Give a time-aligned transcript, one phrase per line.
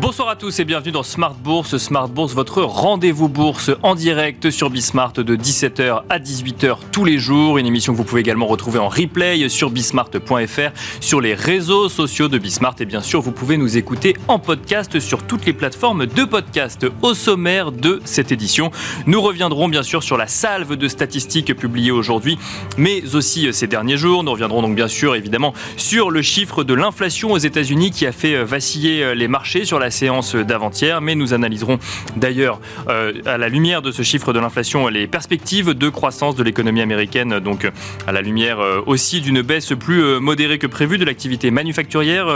[0.00, 1.76] Bonsoir à tous et bienvenue dans Smart Bourse.
[1.76, 7.18] Smart Bourse, votre rendez-vous bourse en direct sur Bismart de 17h à 18h tous les
[7.18, 7.58] jours.
[7.58, 12.28] Une émission que vous pouvez également retrouver en replay sur bismart.fr, sur les réseaux sociaux
[12.28, 16.06] de Bismart et bien sûr vous pouvez nous écouter en podcast sur toutes les plateformes
[16.06, 16.86] de podcast.
[17.02, 18.70] Au sommaire de cette édition,
[19.06, 22.38] nous reviendrons bien sûr sur la salve de statistiques publiées aujourd'hui,
[22.76, 24.22] mais aussi ces derniers jours.
[24.22, 28.12] Nous reviendrons donc bien sûr évidemment sur le chiffre de l'inflation aux États-Unis qui a
[28.12, 31.78] fait vaciller les marchés sur la séance d'avant-hier, mais nous analyserons
[32.16, 36.42] d'ailleurs euh, à la lumière de ce chiffre de l'inflation les perspectives de croissance de
[36.42, 37.70] l'économie américaine, donc
[38.06, 42.26] à la lumière euh, aussi d'une baisse plus euh, modérée que prévu de l'activité manufacturière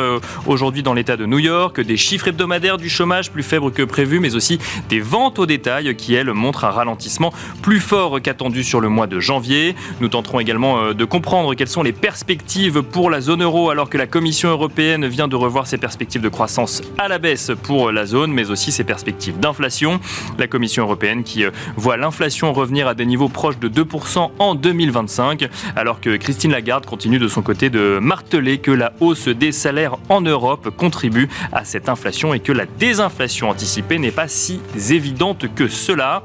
[0.47, 4.21] aujourd'hui dans l'État de New York, des chiffres hebdomadaires du chômage plus faibles que prévu,
[4.21, 7.33] mais aussi des ventes au détail qui, elles, montrent un ralentissement
[7.63, 9.75] plus fort qu'attendu sur le mois de janvier.
[10.01, 13.99] Nous tenterons également de comprendre quelles sont les perspectives pour la zone euro alors que
[13.99, 18.07] la Commission européenne vient de revoir ses perspectives de croissance à la baisse pour la
[18.07, 20.01] zone, mais aussi ses perspectives d'inflation.
[20.39, 24.55] La Commission européenne qui euh, voit l'inflation revenir à des niveaux proches de 2% en
[24.55, 29.53] 2025, alors que Christine Lagarde continue de son côté de marteler que la hausse des
[29.53, 34.61] salaires en Europe contribue à cette inflation et que la désinflation anticipée n'est pas si
[34.91, 36.25] évidente que cela.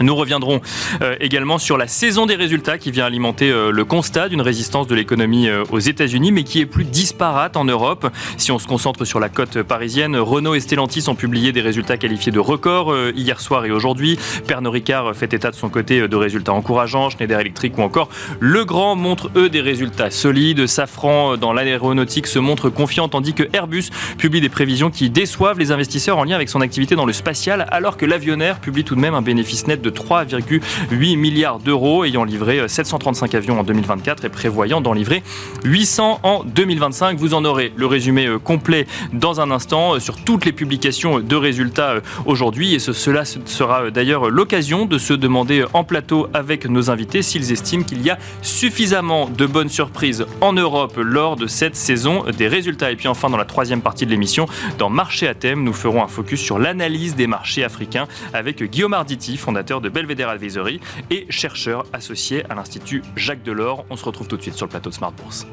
[0.00, 0.60] Nous reviendrons
[1.02, 4.86] euh, également sur la saison des résultats qui vient alimenter euh, le constat d'une résistance
[4.86, 8.10] de l'économie euh, aux États-Unis, mais qui est plus disparate en Europe.
[8.38, 11.98] Si on se concentre sur la côte parisienne, Renault et Stellantis ont publié des résultats
[11.98, 14.18] qualifiés de records hier soir et aujourd'hui.
[14.46, 17.10] Pernod Ricard fait état de son côté de résultats encourageants.
[17.10, 18.08] Schneider Electric ou encore
[18.40, 20.66] Legrand montrent eux des résultats solides.
[20.66, 25.70] Safran dans l'aéronautique se montre confiant, tandis que Airbus publie des prévisions qui déçoivent les
[25.70, 29.00] investisseurs en lien avec son activité dans le spatial, alors que l'avionnaire publie tout de
[29.00, 34.28] même un bénéfice net de 3,8 milliards d'euros, ayant livré 735 avions en 2024 et
[34.28, 35.22] prévoyant d'en livrer
[35.64, 37.18] 800 en 2025.
[37.18, 41.20] Vous en aurez le résumé euh, complet dans un instant euh, sur toutes les publications
[41.20, 42.74] de résultats euh, aujourd'hui.
[42.74, 47.84] Et cela sera d'ailleurs l'occasion de se demander en plateau avec nos invités s'ils estiment
[47.84, 52.90] qu'il y a suffisamment de bonnes surprises en Europe lors de cette saison des résultats.
[52.90, 54.46] Et puis enfin, dans la troisième partie de l'émission,
[54.78, 58.94] dans Marché à thème, nous ferons un focus sur l'analyse des marchés africains avec Guillaume
[58.94, 63.84] Arditi, fondateur de Belvedere Advisory et chercheur associé à l'Institut Jacques Delors.
[63.90, 65.46] On se retrouve tout de suite sur le plateau de Smart Bourse.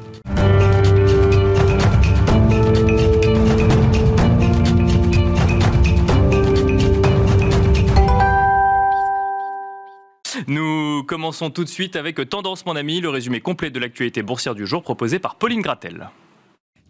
[10.46, 14.54] Nous commençons tout de suite avec Tendance mon ami, le résumé complet de l'actualité boursière
[14.54, 16.10] du jour proposé par Pauline Gratel.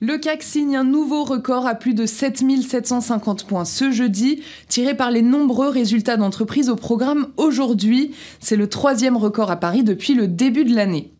[0.02, 5.10] Le CAC signe un nouveau record à plus de 7750 points ce jeudi, tiré par
[5.10, 8.14] les nombreux résultats d'entreprise au programme aujourd'hui.
[8.40, 11.12] C'est le troisième record à Paris depuis le début de l'année.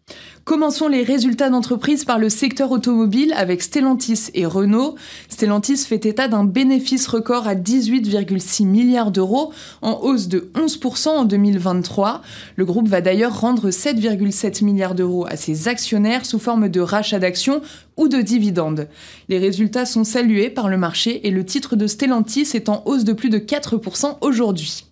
[0.45, 4.97] Commençons les résultats d'entreprise par le secteur automobile avec Stellantis et Renault.
[5.29, 9.53] Stellantis fait état d'un bénéfice record à 18,6 milliards d'euros,
[9.83, 12.23] en hausse de 11% en 2023.
[12.57, 17.19] Le groupe va d'ailleurs rendre 7,7 milliards d'euros à ses actionnaires sous forme de rachat
[17.19, 17.61] d'actions
[17.97, 18.89] ou de dividendes.
[19.29, 23.05] Les résultats sont salués par le marché et le titre de Stellantis est en hausse
[23.05, 24.90] de plus de 4% aujourd'hui.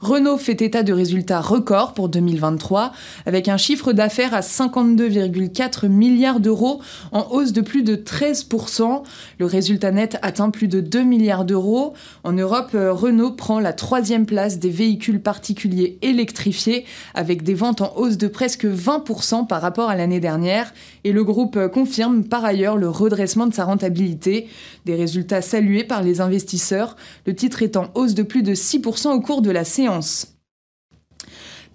[0.00, 2.92] Renault fait état de résultats records pour 2023,
[3.26, 9.02] avec un chiffre d'affaires à 52,4 milliards d'euros, en hausse de plus de 13%.
[9.40, 11.94] Le résultat net atteint plus de 2 milliards d'euros.
[12.22, 17.80] En Europe, euh, Renault prend la troisième place des véhicules particuliers électrifiés, avec des ventes
[17.80, 20.72] en hausse de presque 20% par rapport à l'année dernière.
[21.02, 24.46] Et le groupe euh, confirme par ailleurs le redressement de sa rentabilité,
[24.86, 26.94] des résultats salués par les investisseurs,
[27.26, 29.87] le titre est en hausse de plus de 6% au cours de la séance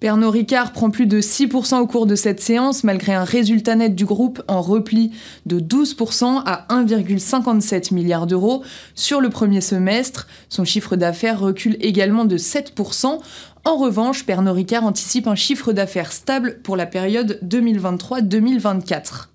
[0.00, 3.94] Pernod Ricard prend plus de 6% au cours de cette séance, malgré un résultat net
[3.94, 5.12] du groupe en repli
[5.46, 8.62] de 12% à 1,57 milliard d'euros
[8.94, 10.26] sur le premier semestre.
[10.50, 13.18] Son chiffre d'affaires recule également de 7%.
[13.64, 19.28] En revanche, Pernod Ricard anticipe un chiffre d'affaires stable pour la période 2023-2024.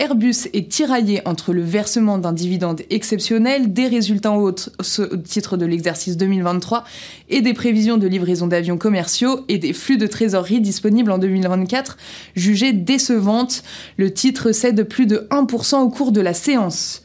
[0.00, 5.66] Airbus est tiraillé entre le versement d'un dividende exceptionnel, des résultats hauts au titre de
[5.66, 6.84] l'exercice 2023
[7.28, 11.98] et des prévisions de livraison d'avions commerciaux et des flux de trésorerie disponibles en 2024
[12.34, 13.62] jugées décevantes.
[13.98, 17.02] Le titre cède plus de 1% au cours de la séance.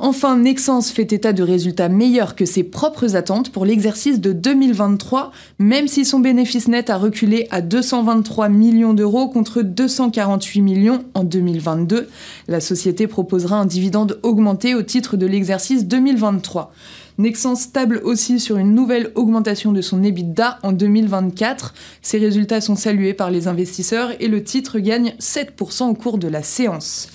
[0.00, 5.32] Enfin, Nexens fait état de résultats meilleurs que ses propres attentes pour l'exercice de 2023,
[5.58, 11.24] même si son bénéfice net a reculé à 223 millions d'euros contre 248 millions en
[11.24, 12.08] 2022.
[12.46, 16.72] La société proposera un dividende augmenté au titre de l'exercice 2023.
[17.18, 21.74] Nexens table aussi sur une nouvelle augmentation de son EBITDA en 2024.
[22.02, 26.28] Ces résultats sont salués par les investisseurs et le titre gagne 7% au cours de
[26.28, 27.08] la séance.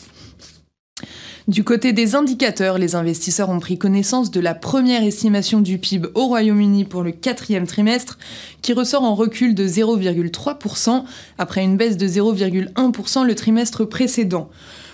[1.49, 6.07] Du côté des indicateurs, les investisseurs ont pris connaissance de la première estimation du PIB
[6.15, 8.17] au Royaume-Uni pour le quatrième trimestre,
[8.61, 11.03] qui ressort en recul de 0,3%
[11.37, 14.49] après une baisse de 0,1% le trimestre précédent.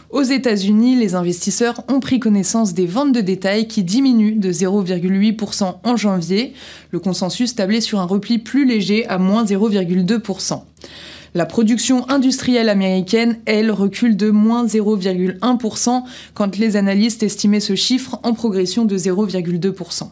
[0.10, 5.75] Aux États-Unis, les investisseurs ont pris connaissance des ventes de détail qui diminuent de 0,8%
[5.84, 6.56] en janvier.
[6.90, 10.63] Le consensus tablait sur un repli plus léger à moins 0,2%.
[11.36, 16.04] La production industrielle américaine, elle, recule de moins 0,1%
[16.34, 20.10] quand les analystes estimaient ce chiffre en progression de 0,2%.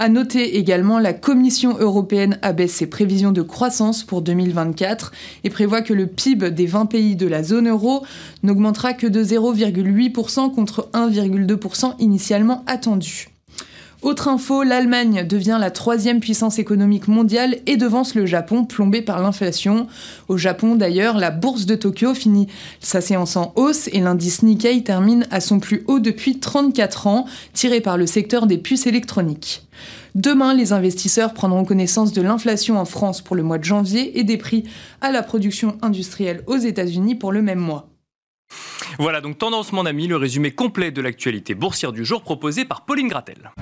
[0.00, 5.12] À noter également, la Commission européenne abaisse ses prévisions de croissance pour 2024
[5.42, 8.04] et prévoit que le PIB des 20 pays de la zone euro
[8.44, 13.28] n'augmentera que de 0,8% contre 1,2% initialement attendu.
[14.00, 19.20] Autre info, l'Allemagne devient la troisième puissance économique mondiale et devance le Japon, plombé par
[19.20, 19.88] l'inflation.
[20.28, 22.46] Au Japon, d'ailleurs, la bourse de Tokyo finit
[22.78, 27.26] sa séance en hausse et l'indice Nikkei termine à son plus haut depuis 34 ans,
[27.54, 29.66] tiré par le secteur des puces électroniques.
[30.14, 34.22] Demain, les investisseurs prendront connaissance de l'inflation en France pour le mois de janvier et
[34.22, 34.62] des prix
[35.00, 37.88] à la production industrielle aux États-Unis pour le même mois.
[38.98, 42.84] Voilà donc Tendance mon ami, le résumé complet de l'actualité boursière du jour proposé par
[42.84, 43.52] Pauline Gratel.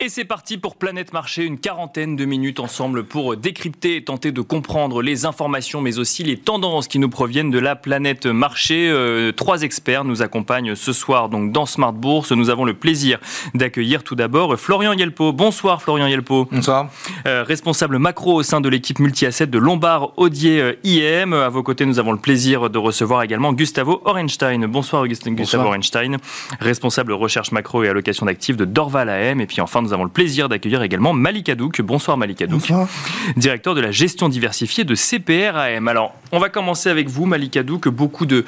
[0.00, 4.30] Et c'est parti pour Planète Marché, une quarantaine de minutes ensemble pour décrypter et tenter
[4.30, 8.88] de comprendre les informations, mais aussi les tendances qui nous proviennent de la planète marché.
[8.88, 12.30] Euh, trois experts nous accompagnent ce soir donc dans Smart Bourse.
[12.30, 13.18] Nous avons le plaisir
[13.54, 15.32] d'accueillir tout d'abord Florian Yelpo.
[15.32, 16.46] Bonsoir Florian Yelpo.
[16.52, 16.90] Bonsoir.
[17.26, 21.32] Euh, responsable macro au sein de l'équipe multi-asset de Lombard Odier euh, IM.
[21.32, 24.64] À vos côtés, nous avons le plaisir de recevoir également Gustavo Orenstein.
[24.68, 26.18] Bonsoir Gustavo Orenstein,
[26.60, 29.40] responsable recherche macro et allocation d'actifs de Dorval AM.
[29.40, 31.80] Et puis enfin, nous avons le plaisir d'accueillir également Malik Hadouk.
[31.80, 32.60] Bonsoir Malik Hadouk.
[32.60, 32.88] Bonsoir.
[33.36, 35.88] Directeur de la gestion diversifiée de CPR AM.
[35.88, 37.88] Alors, on va commencer avec vous, Malik Hadouk.
[37.88, 38.44] Beaucoup de,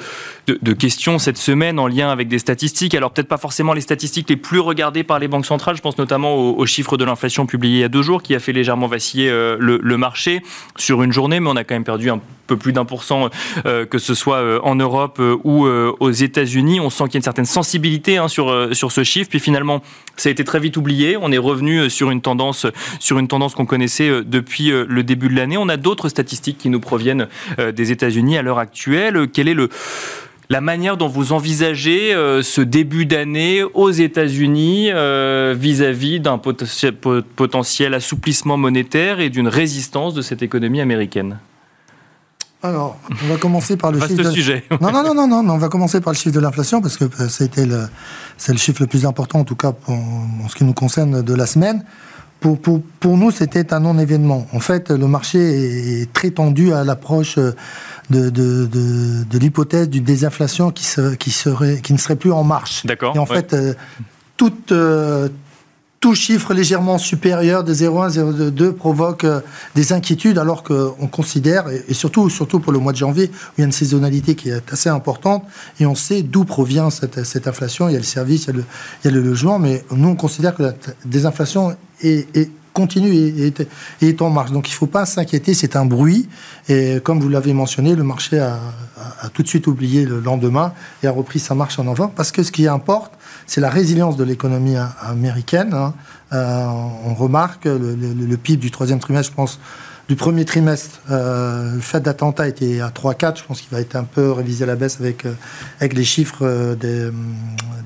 [0.47, 2.93] de, questions cette semaine en lien avec des statistiques.
[2.93, 5.75] Alors, peut-être pas forcément les statistiques les plus regardées par les banques centrales.
[5.75, 8.39] Je pense notamment aux, chiffres de l'inflation publiés il y a deux jours qui a
[8.39, 10.41] fait légèrement vaciller euh, le, marché
[10.77, 13.29] sur une journée, mais on a quand même perdu un peu plus d'un pour cent,
[13.65, 16.79] euh, que ce soit euh, en Europe ou aux États-Unis.
[16.79, 19.29] On sent qu'il y a une certaine sensibilité hein, sur, sur ce chiffre.
[19.29, 19.81] Puis finalement,
[20.17, 21.17] ça a été très vite oublié.
[21.19, 22.67] On est revenu euh, sur une tendance,
[22.99, 25.57] sur une tendance qu'on connaissait euh, depuis euh, le début de l'année.
[25.57, 29.27] On a d'autres statistiques qui nous proviennent des États-Unis à l'heure actuelle.
[29.31, 29.55] Quelle est
[30.49, 34.89] la manière dont vous envisagez ce début d'année aux États-Unis
[35.55, 41.39] vis-à-vis d'un potentiel, assouplissement monétaire et d'une résistance de cette économie américaine?
[42.63, 44.23] Alors, on va commencer par le chiffre.
[44.23, 44.31] De...
[44.31, 44.63] sujet.
[44.81, 47.05] non, non, non, non, non, on va commencer par le chiffre de l'inflation parce que
[47.27, 47.87] c'était le,
[48.37, 51.21] c'est le chiffre le plus important, en tout cas pour, en ce qui nous concerne
[51.21, 51.83] de la semaine.
[52.39, 54.47] Pour, pour, pour nous, c'était un non-événement.
[54.51, 57.53] En fait, le marché est très tendu à l'approche de,
[58.09, 58.29] de,
[58.65, 62.83] de, de l'hypothèse d'une désinflation qui, se, qui, serait, qui ne serait plus en marche.
[62.85, 63.15] D'accord.
[63.15, 63.75] Et en fait, euh,
[64.37, 65.29] toute, euh,
[66.01, 68.09] tout chiffre légèrement supérieur de 0,1,
[68.51, 69.39] 0,2 provoque euh,
[69.75, 73.61] des inquiétudes alors qu'on considère, et surtout, surtout pour le mois de janvier, où il
[73.61, 75.45] y a une saisonnalité qui est assez importante,
[75.79, 77.87] et on sait d'où provient cette, inflation.
[77.87, 78.47] Il y a le service, il
[79.05, 80.73] y a le, a logement, mais nous, on considère que la
[81.05, 83.53] désinflation est, continue et
[84.01, 84.51] est, en marche.
[84.51, 86.27] Donc il ne faut pas s'inquiéter, c'est un bruit.
[86.67, 88.59] Et comme vous l'avez mentionné, le marché a,
[89.21, 92.07] a, tout de suite oublié le lendemain et a repris sa marche en avant.
[92.07, 93.13] Parce que ce qui importe,
[93.51, 95.73] c'est la résilience de l'économie américaine.
[95.73, 95.93] Hein.
[96.31, 96.65] Euh,
[97.05, 99.59] on remarque le, PIB du troisième trimestre, je pense,
[100.07, 103.37] du premier trimestre, euh, le fait d'attentat était à 3-4.
[103.37, 105.33] Je pense qu'il va être un peu révisé à la baisse avec, euh,
[105.79, 107.09] avec les chiffres euh, des,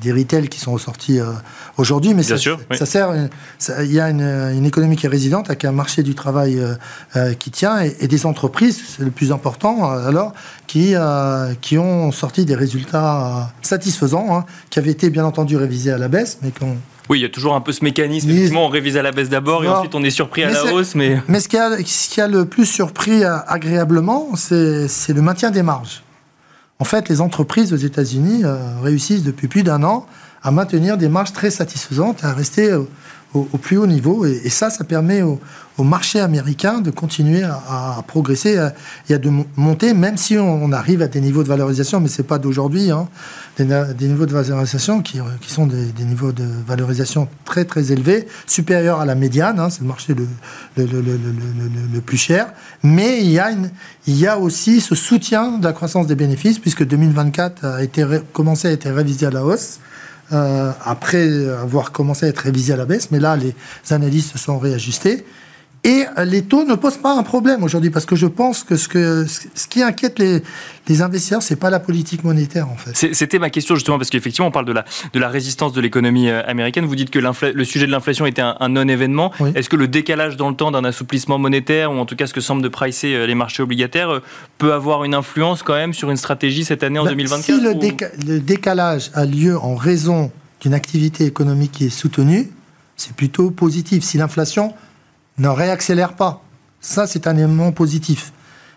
[0.01, 1.19] des retail qui sont ressortis
[1.77, 2.13] aujourd'hui.
[2.13, 3.13] Mais ça, ça sert.
[3.79, 6.59] Il y a une, une, économie qui est résidente, avec un marché du travail
[7.39, 10.33] qui tient et, des entreprises, c'est le plus important, alors,
[10.67, 10.93] qui,
[11.61, 16.07] qui ont sorti des résultats satisfaisants, hein, qui avaient été bien entendu révisés à la
[16.07, 16.77] baisse, mais qui ont
[17.09, 18.29] oui, il y a toujours un peu ce mécanisme.
[18.29, 20.95] Effectivement, on révise à la baisse d'abord et ensuite on est surpris à la hausse.
[20.95, 25.21] Mais, mais ce, qui a, ce qui a le plus surpris euh, agréablement, c'est le
[25.21, 26.03] maintien des marges.
[26.79, 30.05] En fait, les entreprises aux États-Unis euh, réussissent depuis plus d'un an
[30.43, 32.73] à maintenir des marges très satisfaisantes et à rester
[33.33, 34.25] au, plus haut niveau.
[34.25, 35.39] Et, ça, ça permet au,
[35.79, 38.59] marché américain de continuer à, progresser
[39.09, 42.23] et à de monter, même si on, arrive à des niveaux de valorisation, mais c'est
[42.23, 43.07] pas d'aujourd'hui, hein,
[43.63, 48.99] des, niveaux de valorisation qui, qui sont des, niveaux de valorisation très très élevés, supérieurs
[48.99, 50.27] à la médiane, hein, c'est le marché le,
[50.77, 51.19] le, le,
[51.93, 52.47] le, plus cher.
[52.83, 53.51] Mais il y, a
[54.07, 58.05] il y a aussi ce soutien de la croissance des bénéfices, puisque 2024 a été
[58.33, 59.79] commencé à être révisé à la hausse.
[60.31, 63.11] après avoir commencé à être révisé à la baisse.
[63.11, 63.55] Mais là, les
[63.91, 65.25] analystes se sont réajustés.
[65.85, 68.87] Et les taux ne posent pas un problème aujourd'hui, parce que je pense que ce,
[68.87, 70.41] que, ce qui inquiète les,
[70.87, 73.13] les investisseurs, c'est pas la politique monétaire en fait.
[73.13, 76.29] C'était ma question justement, parce qu'effectivement, on parle de la, de la résistance de l'économie
[76.29, 76.85] euh, américaine.
[76.85, 79.31] Vous dites que le sujet de l'inflation était un, non-événement.
[79.53, 82.33] Est-ce que le décalage dans le temps d'un assouplissement monétaire, ou en tout cas ce
[82.33, 84.23] que semblent de pricer euh, les marchés obligataires, euh,
[84.57, 88.27] peut avoir une influence quand même sur une stratégie cette année en 2024 ben, Si
[88.27, 92.49] le décalage a lieu en raison d'une activité économique qui est soutenue,
[92.97, 94.03] c'est plutôt positif.
[94.03, 94.73] Si l'inflation
[95.37, 96.41] ne réaccélère pas.
[96.81, 98.31] Ça, c'est un élément positif.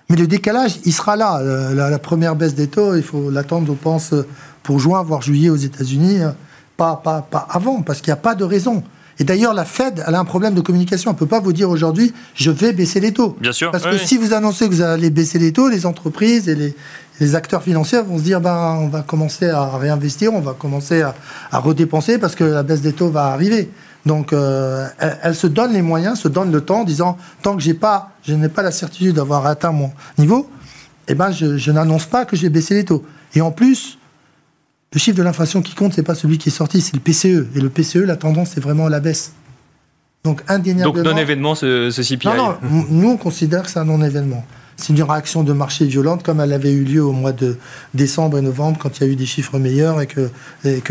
[0.09, 1.39] Mais le décalage, il sera là.
[1.41, 4.15] Euh, la, première baisse des taux, il faut l'attendre, je pense,
[4.63, 6.23] pour juin, voire juillet aux États-Unis.
[6.23, 6.31] Euh,
[6.77, 8.83] pas, pas, pas avant, parce qu'il n'y a pas de raison.
[9.19, 11.11] Et d'ailleurs, la Fed, elle a un problème de communication.
[11.11, 13.37] Elle ne peut pas vous dire aujourd'hui, je vais baisser les taux.
[13.41, 13.73] Bien sûr.
[13.73, 16.75] Parce que si vous annoncez que vous allez baisser les taux, les entreprises et les,
[17.19, 21.03] les acteurs financiers vont se dire, ben, on va commencer à réinvestir, on va commencer
[21.03, 21.17] à,
[21.51, 23.71] à redépenser parce que la baisse des taux va arriver.
[24.07, 24.87] Donc, euh,
[25.23, 28.13] elle, se donne les moyens, se donne le temps, en disant tant que j'ai pas,
[28.23, 30.49] je n'ai pas la certitude d'avoir atteint mon niveau,
[31.09, 33.05] eh ben, je, n'annonce pas que j'ai baissé les taux.
[33.35, 33.99] Et en plus,
[34.93, 37.49] le chiffre de l'inflation qui compte, c'est pas celui qui est sorti, c'est le PCE.
[37.55, 39.33] Et le PCE, la tendance, c'est vraiment à la baisse.
[40.25, 40.95] Donc, indéniablement.
[40.95, 44.45] Donc, non-événement, ce, ce CPI Non, non, nous, on considère que c'est un non-événement
[44.79, 47.59] c'est une réaction de marché violente comme elle avait eu lieu au mois de
[47.95, 50.31] décembre et novembre quand il y a eu des chiffres meilleurs et que,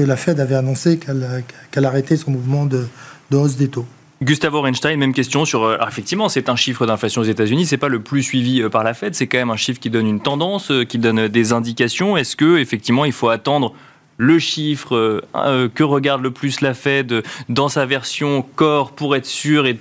[0.03, 2.85] la Fed avait annoncé qu'elle arrêtait son mouvement de,
[3.33, 3.85] hausse des taux.
[4.21, 5.63] Gustavo Reinstein, même question sur.
[5.63, 7.67] Euh, effectivement, c'est un chiffre d'inflation aux États-Unis.
[7.67, 9.13] C'est pas le plus suivi euh, par la Fed.
[9.13, 12.17] C'est quand même un chiffre qui donne une tendance, euh, qui donne des indications.
[12.17, 13.73] Est-ce que effectivement, il faut attendre
[14.17, 15.21] le chiffre
[15.75, 19.79] que regarde le plus la Fed dans sa version corps pour être sûr et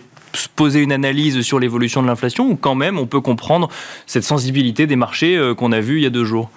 [0.54, 3.68] poser une analyse sur l'évolution de l'inflation ou quand même on peut comprendre
[4.06, 6.50] cette sensibilité des marchés euh, qu'on a vu il y a deux jours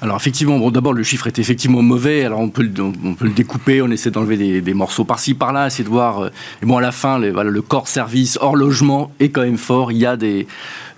[0.00, 2.24] alors effectivement, d'abord le chiffre est effectivement mauvais.
[2.24, 6.22] Alors on peut, le découper, on essaie d'enlever des, morceaux par-ci par-là, essayer de voir.
[6.22, 9.92] Euh, et bon, à la fin, le corps service hors logement est quand même fort.
[9.92, 10.48] Il y a des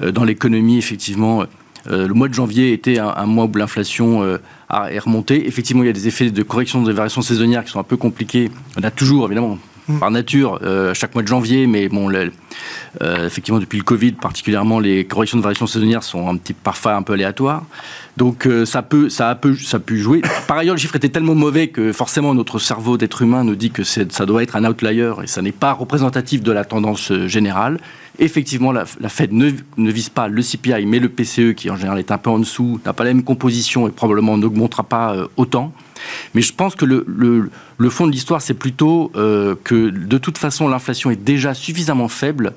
[0.01, 1.45] euh, dans l'économie effectivement.
[1.87, 5.47] le mois de janvier était un, mois où l'inflation est remontée.
[5.47, 7.99] Effectivement, il y a des effets de correction des variations saisonnières qui sont un peu
[7.99, 8.51] compliqués.
[8.81, 9.99] On a toujours évidemment Mm.
[9.99, 14.81] par nature euh, chaque mois de janvier, mais bon, euh, effectivement depuis le Covid particulièrement,
[14.81, 17.65] les corrections de variations saisonnières sont un petit parfois un peu aléatoires.
[18.17, 20.23] Donc euh, ça peut, ça a ça pu jouer.
[20.47, 23.71] Par ailleurs, le chiffre était tellement mauvais que forcément notre cerveau d'être humain nous dit
[23.71, 27.79] que ça doit être un outlier et ça n'est pas représentatif de la tendance générale.
[28.19, 29.51] Effectivement, la, Fed ne,
[29.91, 32.81] vise pas le CPI, mais le PCE qui en général est un peu en dessous,
[32.87, 35.73] n'a pas la même composition et probablement n'augmentera pas autant.
[36.35, 40.39] Mais je pense que le, le, fond de l'histoire, c'est plutôt euh, que de toute
[40.39, 42.53] façon, l'inflation est déjà suffisamment faible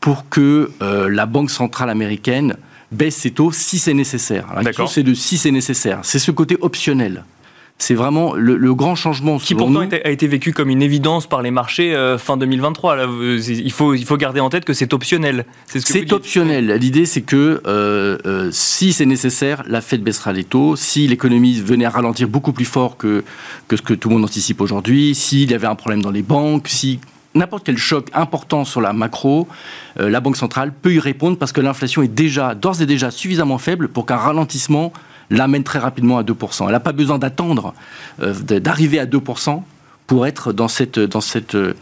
[0.00, 2.56] pour que euh, la Banque centrale américaine
[2.92, 4.46] baisse ses taux si c'est nécessaire.
[4.54, 6.00] La question, c'est de si c'est nécessaire.
[6.02, 7.24] C'est ce côté optionnel.
[7.78, 9.38] C'est vraiment le, grand changement.
[9.38, 12.96] Qui pourtant a été vécu comme une évidence par les marchés euh, fin 2023.
[13.48, 15.44] il, faut, il faut garder en tête que c'est optionnel.
[15.66, 16.72] C'est optionnel.
[16.80, 20.74] L'idée, c'est que euh, euh, si c'est nécessaire, la Fed baissera les taux.
[20.74, 23.24] Si l'économie venait à ralentir beaucoup plus fort que,
[23.68, 26.22] que ce que tout le monde anticipe aujourd'hui, s'il y avait un problème dans les
[26.22, 26.98] banques, si
[27.34, 29.46] n'importe quel choc important sur la macro,
[29.96, 33.58] la Banque centrale peut y répondre parce que l'inflation est déjà, d'ores et déjà suffisamment
[33.58, 34.94] faible pour qu'un ralentissement
[35.30, 36.64] l'amène très rapidement à 2%.
[36.66, 37.74] Elle n'a pas besoin d'attendre
[38.22, 39.62] euh, d'arriver à 2%
[40.06, 41.74] pour être dans cette, dans cette, euh,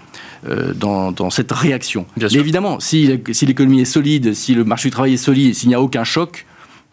[0.74, 2.06] dans, dans, cette réaction.
[2.16, 5.68] Mais évidemment, si, si l'économie est solide, si le marché du travail est solide, s'il
[5.68, 6.46] n'y a aucun choc,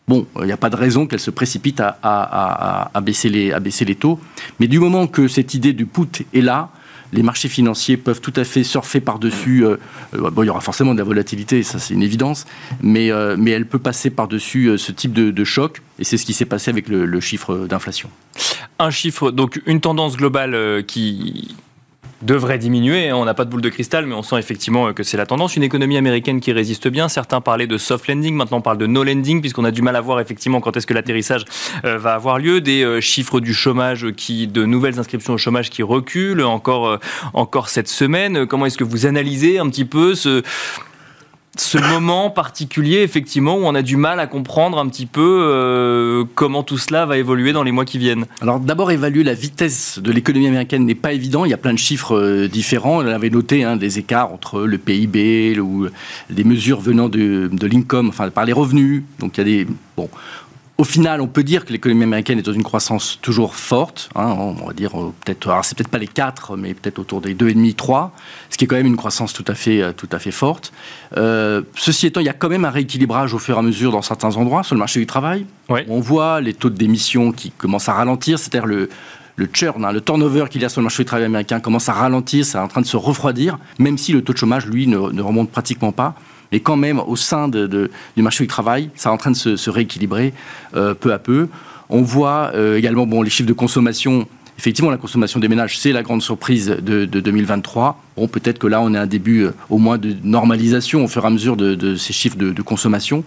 [0.08, 3.54] bon, il n'y a pas de raison qu'elle se précipite à, à, à, baisser les,
[3.54, 4.20] à baisser les taux.
[4.60, 6.70] Mais du moment que cette idée du put est là,
[7.14, 9.66] les marchés financiers peuvent tout à fait surfer par-dessus.
[9.66, 9.78] Euh,
[10.16, 12.46] euh, bon, il y aura forcément de la volatilité, ça c'est une évidence,
[12.82, 16.34] mais, euh, mais elle peut passer par-dessus ce type de, choc, et c'est ce qui
[16.34, 18.10] s'est passé avec le chiffre d'inflation.
[18.80, 21.56] Un chiffre, donc une tendance globale qui
[22.22, 23.12] devrait diminuer.
[23.14, 25.56] On n'a pas de boule de cristal, mais on sent effectivement que c'est la tendance.
[25.56, 27.10] Une économie américaine qui résiste bien.
[27.10, 29.96] Certains parlaient de soft landing, maintenant on parle de no landing, puisqu'on a du mal
[29.96, 31.46] à voir effectivement quand est-ce que l'atterrissage
[31.86, 32.62] euh, va avoir lieu.
[32.62, 36.98] Des euh, chiffres du chômage qui, de nouvelles inscriptions au chômage qui reculent encore, euh,
[37.34, 38.46] encore cette semaine.
[38.46, 40.44] Comment est-ce que vous analysez un petit peu ce
[41.58, 46.24] ce moment particulier, effectivement, où on a du mal à comprendre un petit peu euh,
[46.34, 50.00] comment tout cela va évoluer dans les mois qui viennent Alors d'abord, évaluer la vitesse
[50.00, 51.44] de l'économie américaine n'est pas évident.
[51.44, 53.00] Il y a plein de chiffres euh, différents.
[53.04, 55.88] On avait noté hein, des écarts entre le PIB ou
[56.30, 59.04] des mesures venant de, de l'income, enfin par les revenus.
[59.20, 59.68] Donc il y a des...
[59.98, 60.10] Bon,
[60.78, 64.10] au final, on peut dire que l'économie américaine est dans une croissance toujours forte.
[64.16, 67.22] Hein, on va dire euh, peut-être, alors c'est peut-être pas les 4, mais peut-être autour
[67.22, 68.12] des 2,5, 3,
[68.50, 70.72] ce qui est quand même une croissance tout à fait, euh, tout à fait forte.
[71.18, 73.92] Euh, ceci étant, il y a quand même un rééquilibrage au fur et à mesure
[73.92, 75.46] dans certains endroits sur le marché du travail.
[75.88, 78.90] On voit les taux de démission qui commencent à ralentir, c'est-à-dire le,
[79.36, 81.90] le churn, hein, le turnover qu'il y a sur le marché du travail américain commence
[81.90, 84.88] à ralentir, c'est en train de se refroidir, même si le taux de chômage, lui,
[84.88, 86.16] ne, remonte pratiquement pas.
[86.52, 89.36] Mais quand même, au sein de, du marché du travail, ça est en train de
[89.36, 90.34] se, rééquilibrer
[90.76, 91.48] euh, peu à peu.
[91.90, 94.28] On voit euh, également bon, les chiffres de consommation
[94.58, 98.00] effectivement, la consommation des ménages, c'est la grande surprise de, 2023.
[98.16, 101.08] Bon, peut-être que là, on est à un début euh, au moins de normalisation au
[101.08, 103.24] fur et à mesure de, ces chiffres de, consommation.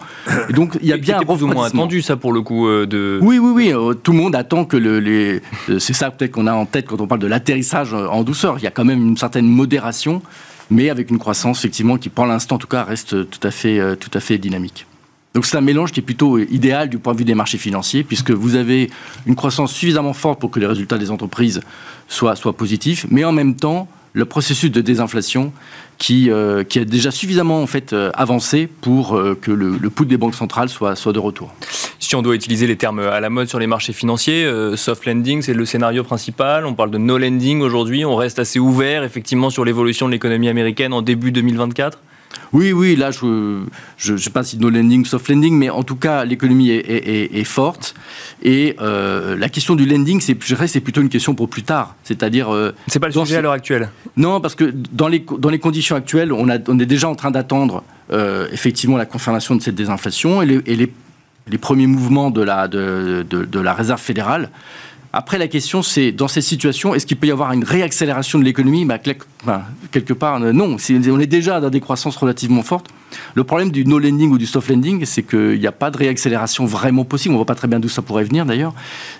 [0.49, 2.69] Et donc, il y a bien un plus moins attendu, ça, pour le coup.
[2.69, 3.19] De...
[3.21, 3.97] Oui, oui, oui.
[4.05, 5.41] Tout le monde attend que le, les.
[5.81, 8.59] C'est ça, peut-être qu'on a en tête quand on parle de l'atterrissage en douceur.
[8.59, 10.23] Il y a quand même une certaine modération,
[10.71, 13.81] mais avec une croissance, effectivement, qui, pour l'instant, en tout cas, reste tout à fait,
[14.21, 14.87] fait dynamique.
[15.35, 18.05] Donc c'est un mélange qui est plutôt idéal du point de vue des marchés financiers,
[18.05, 18.91] puisque vous avez
[19.27, 21.61] une croissance suffisamment forte pour que les résultats des entreprises
[22.07, 25.53] soient positifs, mais en même temps, le processus de désinflation
[25.99, 30.95] qui, euh, déjà suffisamment euh, avancé pour euh, que le, le des banques centrales soit,
[30.97, 31.53] soit de retour.
[31.99, 35.43] Si on doit utiliser les termes à la mode sur les marchés financiers, soft lending,
[35.43, 36.67] c'est le scénario principal.
[36.67, 38.05] On parle de no lending aujourd'hui.
[38.05, 41.99] On reste assez ouvert effectivement sur l'évolution de l'économie américaine en début 2024
[42.53, 45.97] oui, oui, là, je ne sais pas si no lending, soft lending, mais en tout
[45.97, 47.95] cas, l'économie est, forte.
[48.43, 50.37] Et euh, la question du lending, c'est,
[50.67, 51.97] c'est plutôt une question pour plus tard.
[52.05, 52.55] C'est-à-dire.
[52.55, 53.89] Euh, c'est pas le sujet à l'heure actuelle.
[54.17, 57.15] Non, parce que dans les, dans les conditions actuelles, on, a, on est déjà en
[57.15, 60.93] train d'attendre euh, effectivement la confirmation de cette désinflation et les, et les,
[61.49, 64.51] les premiers mouvements de la, de, de, de la réserve fédérale.
[65.17, 68.45] Après, la question, c'est dans ces situations, est-ce qu'il peut y avoir une réaccélération de
[68.45, 68.85] l'économie?
[68.85, 70.77] Bah, Quelque part, euh, non.
[70.77, 72.89] On est déjà dans des croissances relativement fortes.
[73.37, 75.99] Le problème du no lending ou du soft lending, c'est qu'il n'y a pas de
[75.99, 77.31] réaccélération vraiment possible.
[77.31, 78.75] On ne voit pas très bien d'où ça pourrait venir, d'ailleurs.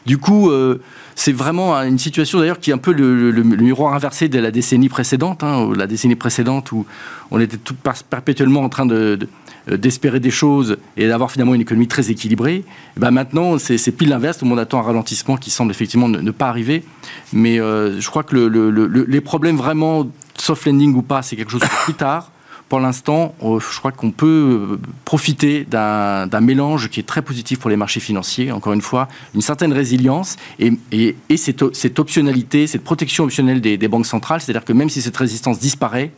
[0.05, 0.83] Du coup, euh,
[1.15, 4.89] c'est vraiment une situation, d'ailleurs, qui est un peu le, miroir inversé de la décennie
[4.89, 5.45] précédente.
[5.45, 6.87] Hein, la décennie précédente où
[7.31, 7.77] on était tout
[8.11, 9.29] perpétuellement en train de
[9.69, 12.65] d'espérer des choses et d'avoir finalement une économie très équilibrée.
[12.97, 14.39] Eh ben maintenant, c'est pile l'inverse.
[14.39, 16.85] Tout le monde attend un ralentissement qui semble effectivement ne, pas arriver.
[17.33, 20.07] Mais euh, je crois que les problèmes vraiment
[20.39, 22.31] soft landing ou pas, c'est quelque chose de plus tard.
[22.69, 27.71] Pour l'instant, euh, je crois qu'on peut profiter d'un mélange qui est très positif pour
[27.71, 28.51] les marchés financiers.
[28.53, 34.07] Encore une fois, une certaine résilience et, et, cette, optionnalité, cette protection optionnelle des, banques
[34.07, 34.41] centrales.
[34.41, 36.11] C'est-à-dire que même si cette résistance disparaît,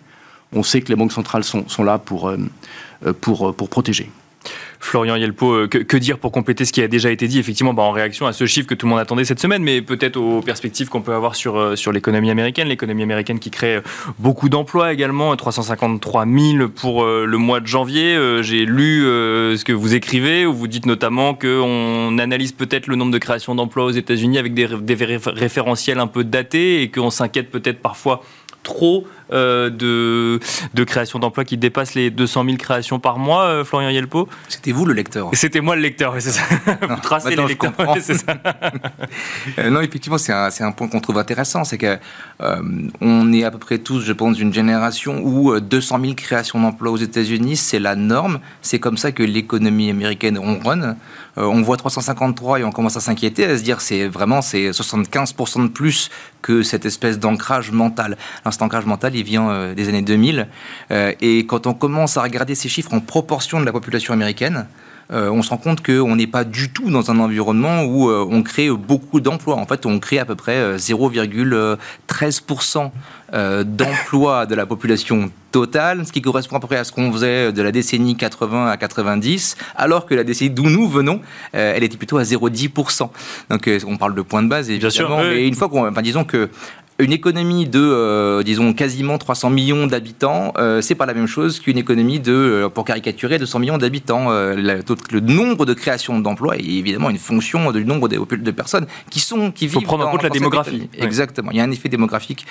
[0.53, 2.39] on sait que les banques centrales sont, là pour, euh,
[3.21, 4.11] pour, pour protéger.
[4.81, 7.83] Florian Yelpo, euh, que, dire pour compléter ce qui a déjà été dit, effectivement, bah,
[7.83, 10.41] en réaction à ce chiffre que tout le monde attendait cette semaine, mais peut-être aux
[10.41, 13.81] perspectives qu'on peut avoir sur, euh, sur l'économie américaine, l'économie américaine qui crée
[14.19, 18.19] beaucoup d'emplois également, 353 000 pour le mois de janvier.
[18.43, 23.13] J'ai lu ce que vous écrivez, où vous dites notamment qu'on analyse peut-être le nombre
[23.13, 27.51] de créations d'emplois aux États-Unis avec des, des référentiels un peu datés et qu'on s'inquiète
[27.51, 28.23] peut-être parfois
[28.67, 30.41] trop euh, de,
[30.75, 34.29] de création d'emplois qui dépassent les 200 000 créations par mois, euh, Florian Yelpo?
[34.49, 35.31] C'était vous le lecteur.
[35.35, 36.43] C'était moi le lecteur, c'est ça.
[36.89, 38.15] vous tracez les lecteurs, ça.
[39.59, 41.65] Euh, non, effectivement, c'est un, un, point qu'on trouve intéressant.
[41.65, 41.99] C'est qu'on
[43.01, 46.91] on est à peu près tous, je pense, d'une génération où 200 000 créations d'emplois
[46.91, 48.41] aux États-Unis, c'est la norme.
[48.63, 50.97] C'est comme ça que l'économie américaine ronronne.
[51.37, 55.65] On voit 353 et on commence à s'inquiéter, à se dire c'est vraiment c'est 75%
[55.65, 56.11] de plus
[56.47, 58.17] que cette espèce d'ancrage mental.
[58.45, 60.47] Alors cet ancrage mental, il vient euh, des années 2000.
[60.93, 64.69] Euh, et quand on commence à regarder ces chiffres en proportion de la population américaine,
[65.13, 68.43] euh, on se rend compte qu'on n'est pas du tout dans un environnement où on
[68.43, 69.57] crée beaucoup d'emplois.
[69.57, 72.91] En fait, on crée à peu près 0,13%
[73.33, 77.53] d'emplois de la population totale, ce qui correspond à peu près à ce qu'on faisait
[77.53, 81.21] de la décennie 80 à 90, alors que la décennie d'où nous venons,
[81.53, 83.09] elle était plutôt à 0,10%.
[83.51, 84.91] Donc on parle de point de base, évidemment.
[84.91, 86.51] Bien sûr, mais une fois qu'on, enfin, disons que
[86.99, 91.61] une économie de, euh, disons, quasiment 300 millions d'habitants, euh, c'est pas la même chose
[91.61, 94.31] qu'une économie de, euh, pour caricaturer, de 100 millions d'habitants.
[94.31, 99.21] le nombre de créations d'emplois est évidemment une fonction du nombre de, de personnes qui
[99.21, 99.77] sont, qui vivent.
[99.77, 100.89] Il faut prendre en compte la démographie.
[100.99, 101.51] Exactement.
[101.51, 102.47] Il y a un effet démographique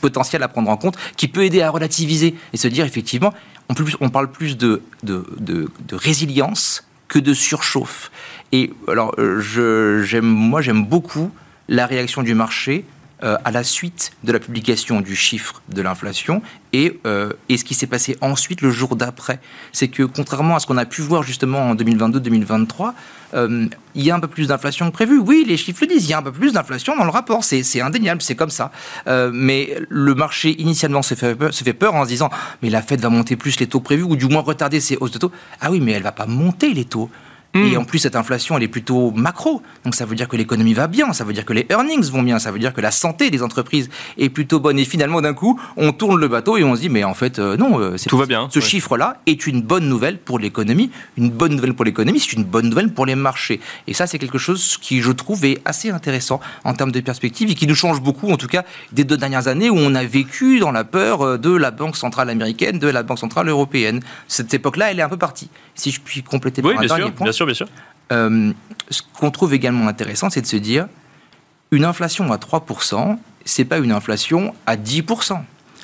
[0.00, 3.34] potentiel à prendre en compte qui peut aider à relativiser et se dire effectivement,
[3.68, 8.10] on, plus, on parle plus de, de, de, de résilience que de surchauffe.
[8.52, 11.30] Et alors, je, moi, j'aime beaucoup
[11.68, 12.84] la réaction du marché
[13.24, 16.40] euh, à la suite de la publication du chiffre de l'inflation
[16.72, 19.40] et, euh, et, ce qui s'est passé ensuite le jour d'après.
[19.72, 22.92] C'est que contrairement à ce qu'on a pu voir justement en 2022-2023,
[23.34, 25.18] euh, il y a un peu plus d'inflation que prévu.
[25.18, 27.42] Oui, les chiffres le disent, il y a un peu plus d'inflation dans le rapport,
[27.42, 28.70] c'est indéniable, c'est comme ça.
[29.32, 32.30] mais le marché initialement se fait, peur, se fait peur en se disant
[32.62, 35.10] mais la Fed va monter plus les taux prévus ou du moins retarder ses hausses
[35.10, 35.32] de taux.
[35.60, 37.10] Ah oui, mais elle va pas monter les taux
[37.54, 39.62] Et en plus, cette inflation, elle est plutôt macro.
[39.84, 42.22] Donc ça veut dire que l'économie va bien, ça veut dire que les earnings vont
[42.22, 44.78] bien, ça veut dire que la santé des entreprises est plutôt bonne.
[44.78, 47.38] Et finalement, d'un coup, on tourne le bateau et on se dit, mais en fait,
[47.38, 48.48] euh, non, euh, tout va bien.
[48.50, 50.90] Ce chiffre-là est une bonne nouvelle pour l'économie.
[51.16, 53.60] Une bonne nouvelle pour l'économie, c'est une bonne nouvelle pour les marchés.
[53.86, 57.50] Et ça, c'est quelque chose qui, je trouve, est assez intéressant en termes de perspective
[57.50, 60.04] et qui nous change beaucoup, en tout cas, des deux dernières années où on a
[60.04, 64.00] vécu dans la peur euh, de la Banque centrale américaine, de la Banque centrale européenne.
[64.26, 65.48] Cette époque-là, elle est un peu partie.
[65.74, 67.24] Si je puis compléter par un dernier point.
[67.24, 67.68] Bien sûr, bien sûr.
[68.12, 68.52] Euh,
[68.90, 70.86] ce qu'on trouve également intéressant, c'est de se dire,
[71.70, 75.40] une inflation à 3%, c'est pas une inflation à 10%.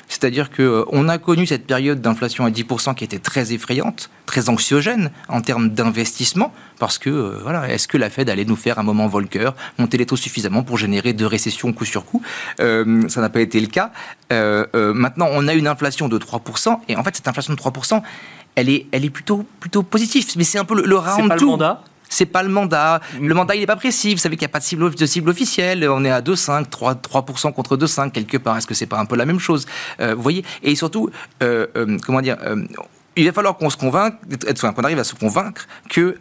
[0.07, 4.49] C'est-à-dire qu'on euh, a connu cette période d'inflation à 10% qui était très effrayante, très
[4.49, 8.77] anxiogène en termes d'investissement, parce que, euh, voilà, est-ce que la Fed allait nous faire
[8.77, 12.21] un moment Volcker, monter les taux suffisamment pour générer de récessions coup sur coup?
[12.59, 12.85] Ça
[13.21, 13.91] n'a pas été le cas.
[14.31, 18.03] maintenant, on a une inflation de 3%, et en fait, cette inflation de 3%,
[18.55, 20.25] elle est, elle est plutôt, plutôt positive.
[20.37, 23.01] Mais c'est un peu le, le round pas le mandat c'est pas le mandat.
[23.19, 24.13] Le mandat, il n'est pas précis.
[24.13, 25.87] Vous savez qu'il n'y a pas de cible, de cible officielle.
[25.89, 28.57] On est à 2,5, 3, 3% contre 2,5 quelque part.
[28.57, 29.65] Est-ce que c'est pas un peu la même chose
[29.99, 30.45] euh, Vous voyez?
[30.63, 31.09] Et surtout,
[31.43, 32.37] euh, euh, comment dire
[33.15, 34.15] Il va falloir qu'on se convainque,
[34.59, 36.17] qu'on arrive à se convaincre que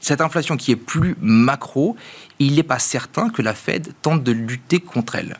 [0.00, 1.96] cette inflation qui est plus macro,
[2.38, 5.36] il n'est pas certain que la Fed tente de lutter contre elle.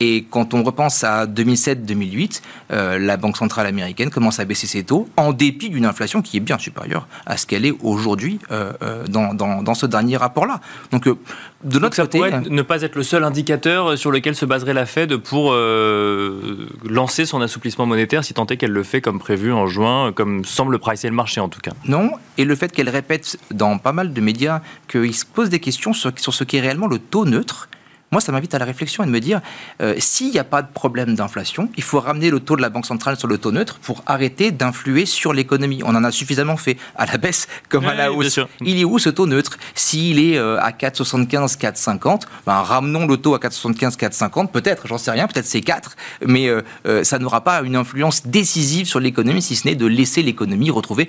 [0.00, 4.84] Et quand on repense à 2007-2008, euh, la Banque centrale américaine commence à baisser ses
[4.84, 8.72] taux en dépit d'une inflation qui est bien supérieure à ce qu'elle est aujourd'hui euh,
[8.80, 10.60] euh, dans, dans, ce dernier rapport-là.
[10.92, 14.44] Donc, de notre côté, ça pourrait ne pas être le seul indicateur sur lequel se
[14.44, 19.18] baserait la Fed pour lancer son assouplissement monétaire, si tant est qu'elle le fait comme
[19.18, 21.72] prévu en juin, comme semble pricer le marché en tout cas.
[21.86, 25.58] Non, et le fait qu'elle répète dans pas mal de médias qu'il se pose des
[25.58, 27.68] questions sur, sur ce qu'est réellement le taux neutre
[28.10, 29.40] moi, ça m'invite à la réflexion et de me dire,
[29.82, 32.70] euh, s'il n'y a pas de problème d'inflation, il faut ramener le taux de la
[32.70, 35.82] Banque centrale sur le taux neutre pour arrêter d'influer sur l'économie.
[35.84, 38.40] On en a suffisamment fait, à la baisse comme à la hausse.
[38.62, 39.58] Il est où ce taux neutre?
[39.74, 44.98] S'il est euh, à 4,75, 4,50, ben, ramenons le taux à 4,75, 4,50, peut-être, j'en
[44.98, 49.42] sais rien, peut-être c'est 4, mais euh, ça n'aura pas une influence décisive sur l'économie,
[49.42, 51.08] si ce n'est de laisser l'économie retrouver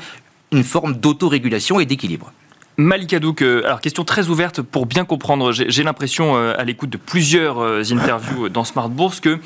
[0.52, 2.32] une forme d'autorégulation et d'équilibre.
[2.80, 5.52] Malika Douk, alors question très ouverte pour bien comprendre.
[5.52, 9.38] J'ai l'impression, euh, à l'écoute de plusieurs euh, interviews dans Smart Bourse, que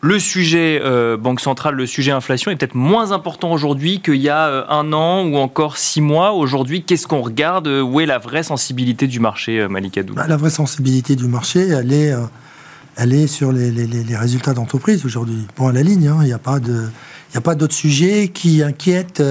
[0.00, 4.28] le sujet euh, banque centrale, le sujet inflation est peut-être moins important aujourd'hui qu'il y
[4.28, 6.32] a un an ou encore six mois.
[6.32, 7.68] Aujourd'hui, qu'est-ce qu'on regarde?
[7.68, 10.16] Où est la vraie sensibilité du marché, Malika Douk?
[10.16, 12.12] Bah, La vraie sensibilité du marché, elle est,
[12.96, 13.70] elle est sur les,
[14.16, 15.46] résultats d'entreprise aujourd'hui.
[15.54, 16.18] Point à la ligne, hein.
[16.22, 16.88] il n'y a pas de...
[17.28, 19.22] Il n'y a pas d'autres sujets qui inquiètent,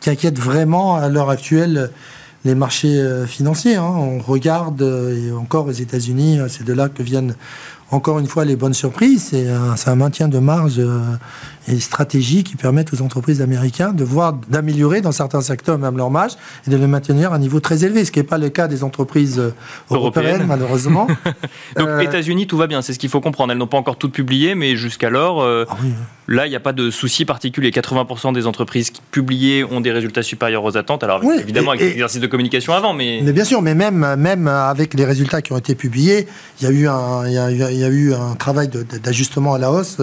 [0.00, 1.92] qui inquiètent vraiment à l'heure actuelle
[2.44, 3.76] les marchés euh, financiers.
[3.76, 3.90] Hein.
[3.96, 7.34] On regarde, euh, et encore aux États-Unis, euh, c'est de là que viennent
[7.90, 9.28] encore une fois les bonnes surprises.
[9.30, 10.80] C'est un, un, maintien de marge
[11.68, 16.10] et stratégies qui permettent aux entreprises américaines de voir, d'améliorer dans certains secteurs même leur
[16.10, 16.32] marge
[16.66, 18.68] et de les maintenir à un niveau très élevé, ce qui n'est pas le cas
[18.68, 19.54] des entreprises euh,
[19.90, 21.06] européennes, malheureusement.
[21.76, 23.52] Donc, euh, États-Unis, tout va bien, c'est ce qu'il faut comprendre.
[23.52, 25.76] Elles n'ont pas encore toutes publiées, mais jusqu'alors, euh, ah
[26.28, 27.70] là, il n'y a pas de souci particulier.
[27.70, 31.02] 80% des entreprises publiées ont des résultats supérieurs aux attentes.
[31.02, 33.20] Alors, évidemment, avec l'exercice de communication avant, mais.
[33.22, 36.26] Mais bien sûr, mais même, même avec les résultats qui ont été publiés,
[36.60, 38.68] il y a eu un, il y a, il y a eu un travail
[39.02, 39.98] d'ajustement à la hausse,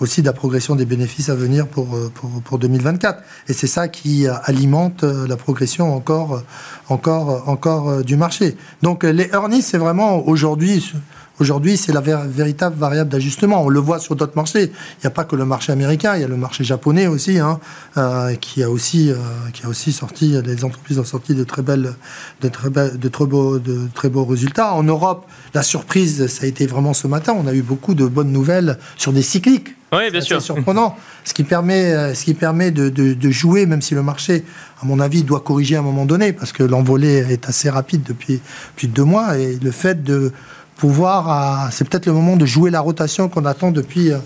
[0.00, 3.22] aussi de la progression des bénéfices bénéfices à venir pour, euh, pour, pour 2024.
[3.48, 6.42] Et c'est ça qui euh, alimente euh, la progression encore,
[6.88, 8.56] encore, encore du marché.
[8.82, 10.92] Donc les earnings, c'est vraiment aujourd'hui
[11.40, 13.64] Aujourd'hui, c'est la véritable variable d'ajustement.
[13.64, 14.64] On le voit sur d'autres marchés.
[14.64, 17.38] Il n'y a pas que le marché américain, il y a le marché japonais aussi,
[17.38, 17.58] hein,
[17.96, 19.16] euh, qui a aussi, euh,
[19.52, 20.36] qui a aussi sorti.
[20.44, 21.94] Les entreprises ont sorti de très belles,
[22.42, 24.74] de très, belles, de très beaux, de très beaux résultats.
[24.74, 27.34] En Europe, la surprise, ça a été vraiment ce matin.
[27.36, 29.74] On a eu beaucoup de bonnes nouvelles sur des cycliques.
[29.92, 30.40] Oui, bien sûr.
[30.40, 30.96] C'est surprenant.
[31.24, 34.44] Ce qui permet, euh, ce qui permet de, de, de, jouer, même si le marché,
[34.82, 38.02] à mon avis, doit corriger à un moment donné, parce que l'envolée est assez rapide
[38.02, 38.40] depuis,
[38.74, 39.38] depuis deux mois.
[39.38, 40.32] Et le fait de
[40.76, 41.72] pouvoir.
[41.72, 44.18] C'est peut-être le moment de jouer la rotation qu'on attend depuis euh,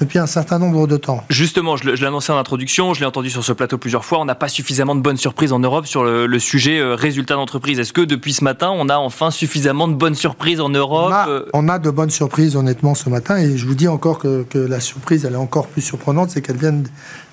[0.00, 1.24] depuis un certain nombre de temps.
[1.30, 4.34] Justement, je annoncé en introduction, je l'ai entendu sur ce plateau plusieurs fois, on n'a
[4.34, 7.78] pas suffisamment de bonnes surprises en Europe sur le, sujet euh, résultat d'entreprise.
[7.78, 11.12] Est-ce que depuis ce matin, on a enfin suffisamment de bonnes surprises en Europe
[11.52, 14.80] on a, de bonnes surprises honnêtement ce matin et je vous dis encore que, la
[14.80, 16.86] surprise, elle est encore plus surprenante, c'est qu'elle viennent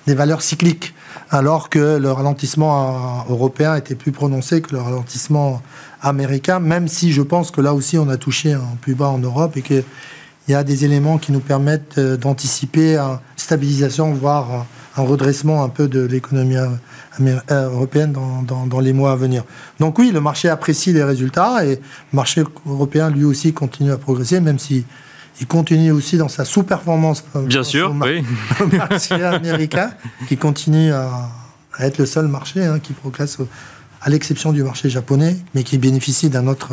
[0.06, 0.94] des valeurs cycliques,
[1.30, 5.62] alors que le ralentissement euh, européen était plus prononcé que le ralentissement
[6.02, 9.18] américain, même si je pense que là aussi on a touché un plus bas en
[9.18, 9.82] Europe et que
[10.48, 15.62] il y a des éléments qui nous permettent euh, d'anticiper une stabilisation, voire un redressement
[15.62, 16.68] un peu de l'économie euh,
[17.50, 19.44] euh, européenne dans, les mois à venir.
[19.78, 21.80] Donc oui, le marché apprécie les résultats et le
[22.12, 24.84] marché européen lui aussi continue à progresser, même si
[25.40, 27.24] il continue aussi dans sa sous-performance.
[27.46, 28.22] Bien sûr, oui.
[28.60, 29.90] Le marché américain
[30.28, 31.30] qui continue à,
[31.78, 33.38] être le seul marché hein, qui progresse
[34.02, 36.72] à l'exception du marché japonais, mais qui bénéficie d'un autre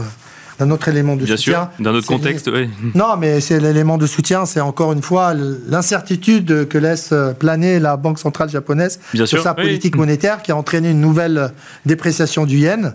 [0.60, 1.70] d'un autre élément de Bien soutien.
[1.78, 2.70] sûr, d'un autre contexte, oui.
[2.94, 7.96] Non, mais c'est l'élément de soutien, c'est encore une fois l'incertitude que laisse planer la
[7.96, 9.64] Banque centrale japonaise Bien sur sûr, sa oui.
[9.64, 11.54] politique monétaire qui a entraîné une nouvelle
[11.86, 12.94] dépréciation du yen.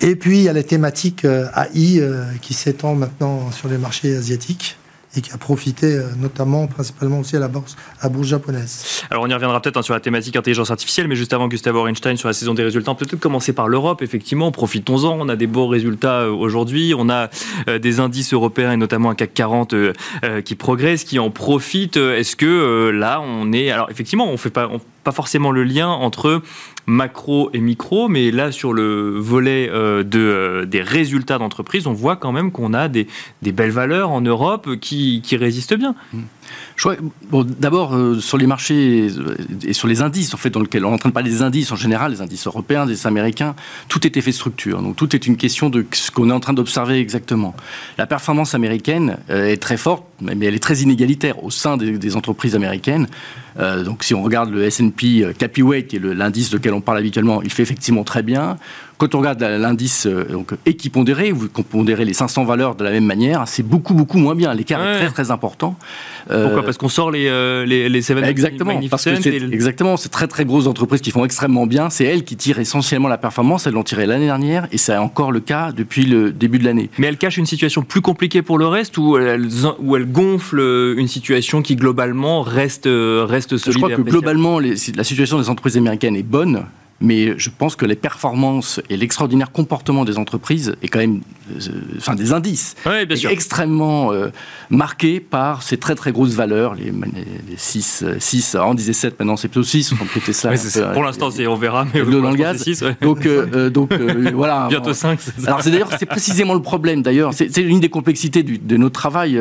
[0.00, 3.78] Et puis, il y a les thématiques euh, AI euh, qui s'étend maintenant sur les
[3.78, 4.76] marchés asiatiques
[5.16, 9.04] et qui a profité euh, notamment, principalement aussi à la bourse, à la bourse japonaise.
[9.10, 11.86] Alors on y reviendra peut-être hein, sur la thématique intelligence artificielle, mais juste avant Gustavo
[11.86, 14.02] Einstein sur la saison des résultats, peut-être commencer par l'Europe.
[14.02, 15.18] Effectivement, profitons-en.
[15.20, 16.94] On a des beaux résultats euh, aujourd'hui.
[16.96, 17.28] On a
[17.68, 19.92] euh, des indices européens et notamment un CAC 40 euh,
[20.24, 21.96] euh, qui progresse, qui en profite.
[21.96, 24.70] Est-ce que là on est alors effectivement on fait pas
[25.04, 26.42] pas forcément le lien entre
[26.86, 31.92] macro et micro, mais là sur le volet euh, de, euh, des résultats d'entreprise, on
[31.92, 33.06] voit quand même qu'on a des,
[33.42, 35.94] des belles valeurs en Europe qui, qui résistent bien.
[36.76, 36.96] Crois,
[37.30, 39.08] bon, d'abord, euh, sur les marchés
[39.64, 41.42] et sur les indices, en fait, dans lesquels on est en train de parler des
[41.42, 43.54] indices en général, les indices européens, des américains,
[43.88, 44.82] tout est effet structure.
[44.82, 47.54] Donc, tout est une question de ce qu'on est en train d'observer exactement.
[47.98, 52.56] La performance américaine est très forte, mais elle est très inégalitaire au sein des, entreprises
[52.56, 53.06] américaines.
[53.58, 57.62] Donc, si on regarde le S&P Capyweight, qui est l'indice on parle habituellement, il fait
[57.62, 58.58] effectivement très bien.
[59.00, 63.06] Quand on regarde l'indice euh, donc équipondéré, vous pondérez les 500 valeurs de la même
[63.06, 64.52] manière, c'est beaucoup, beaucoup moins bien.
[64.52, 64.96] L'écart Ouais.
[64.96, 65.74] est très, très important.
[66.30, 66.62] Euh, Pourquoi?
[66.64, 70.10] Parce qu'on sort les, euh, les, les Seven Exactement, parce que c'est et exactement, c'est
[70.10, 71.88] très très grosses entreprises qui font extrêmement bien.
[71.88, 73.66] C'est elles qui tirent essentiellement la performance.
[73.66, 76.90] Elles l'ont tiré l'année dernière et c'est encore le cas depuis le début de l'année.
[76.98, 79.48] Mais elle cache une situation plus compliquée pour le reste ou elle,
[79.80, 84.58] ou elle gonfle euh, une situation qui globalement reste, reste solide Je crois que globalement,
[84.58, 86.64] les- la situation des entreprises américaines est bonne.
[87.02, 91.58] Mais je pense que les performances et l'extraordinaire comportement des entreprises est quand même, euh,
[91.96, 93.30] enfin des indices, bien sûr.
[93.30, 94.28] extrêmement euh,
[94.68, 99.38] marqué par ces très très grosses valeurs, les, les 6, 6, on disait 7, maintenant
[99.38, 100.50] c'est plutôt 6, on peut Tesla.
[100.92, 101.86] Pour euh, l'instant, c'est- on verra.
[101.94, 102.62] Mais dans le gaz.
[102.82, 102.96] ouais.
[103.00, 103.26] Donc,
[103.72, 103.92] donc
[104.34, 104.66] voilà.
[104.68, 105.18] Bientôt 5.
[105.46, 107.32] Alors c'est d'ailleurs c'est précisément le problème d'ailleurs.
[107.32, 109.40] C'est c'est une des complexités du- de notre travail.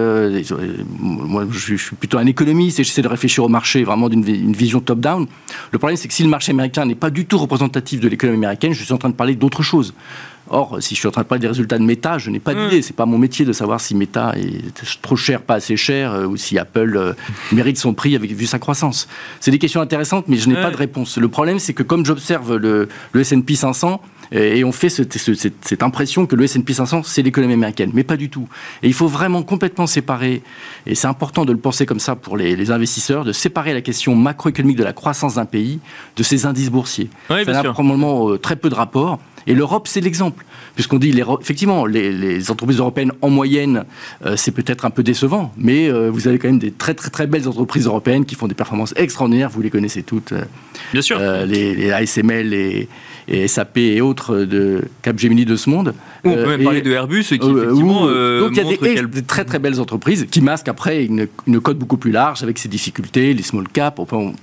[0.99, 4.39] moi je, suis- plutôt un économiste et j'essaie de réfléchir au marché vraiment d'une vi-
[4.39, 5.27] une vision top-down.
[5.71, 8.37] Le problème c'est que si le marché américain n'est pas du tout représentatif de l'économie
[8.37, 9.93] américaine, je suis en train de parler d'autre chose.
[10.51, 12.53] Or, si je suis en train de parler des résultats de Meta, je n'ai pas
[12.55, 12.63] Mm.
[12.69, 12.81] d'idée.
[12.81, 16.25] C'est pas mon métier de savoir si Meta est trop cher, pas assez cher, euh,
[16.25, 17.13] ou si Apple euh,
[17.51, 19.07] mérite son prix avec vu sa croissance.
[19.39, 20.61] C'est des questions intéressantes, mais je n'ai Ouais.
[20.61, 21.17] pas de réponse.
[21.17, 25.17] Le problème, c'est que comme j'observe le, le S&P 500, et et on fait cette,
[25.17, 28.47] ce- cette- cette impression que le S&P 500, c'est l'économie américaine, mais pas du tout.
[28.83, 30.41] Et il faut vraiment complètement séparer,
[30.85, 33.81] et c'est important de le penser comme ça pour les, les investisseurs, de séparer la
[33.81, 35.79] question macroéconomique de la croissance d'un pays
[36.15, 37.09] de ses indices boursiers.
[37.29, 39.19] Ouais, ça n'a probablement euh, très peu de rapport.
[39.47, 40.45] Et l'Europe, c'est l'exemple.
[40.75, 43.85] Puisqu'on dit, les, effectivement, les, les entreprises européennes, en moyenne,
[44.25, 47.09] euh, c'est peut-être un peu décevant, mais euh, vous avez quand même des très, très,
[47.09, 49.49] très belles entreprises européennes qui font des performances extraordinaires.
[49.49, 50.33] Vous les connaissez toutes.
[50.33, 50.43] euh,
[50.93, 51.19] Bien sûr.
[51.47, 52.87] les, les ASML et,
[53.29, 55.93] et SAP et autres de Capgemini de ce monde.
[56.25, 58.51] Ou on peut Euh, même et- parler de Airbus qui, euh, effectivement, où- euh, donc
[58.53, 61.97] il y a des, très très belles entreprises qui masquent après une, une cote beaucoup
[61.97, 63.99] plus large avec ses difficultés, les small caps.
[63.99, 64.33] enfin, on-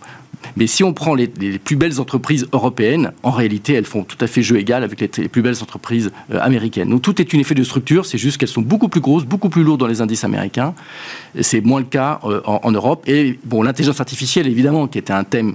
[0.57, 4.18] mais si on prend les, les plus belles entreprises européennes, en réalité, elles font tout
[4.20, 6.88] à fait jeu égal avec les, les plus belles entreprises euh, américaines.
[6.90, 9.49] Donc tout est un effet de structure, c'est juste qu'elles sont beaucoup plus grosses, beaucoup
[9.49, 10.75] plus lourdes dans les indices américains.
[11.40, 13.03] C'est moins le cas euh, en, en Europe.
[13.09, 15.55] Et bon, l'intelligence artificielle, évidemment, qui était un thème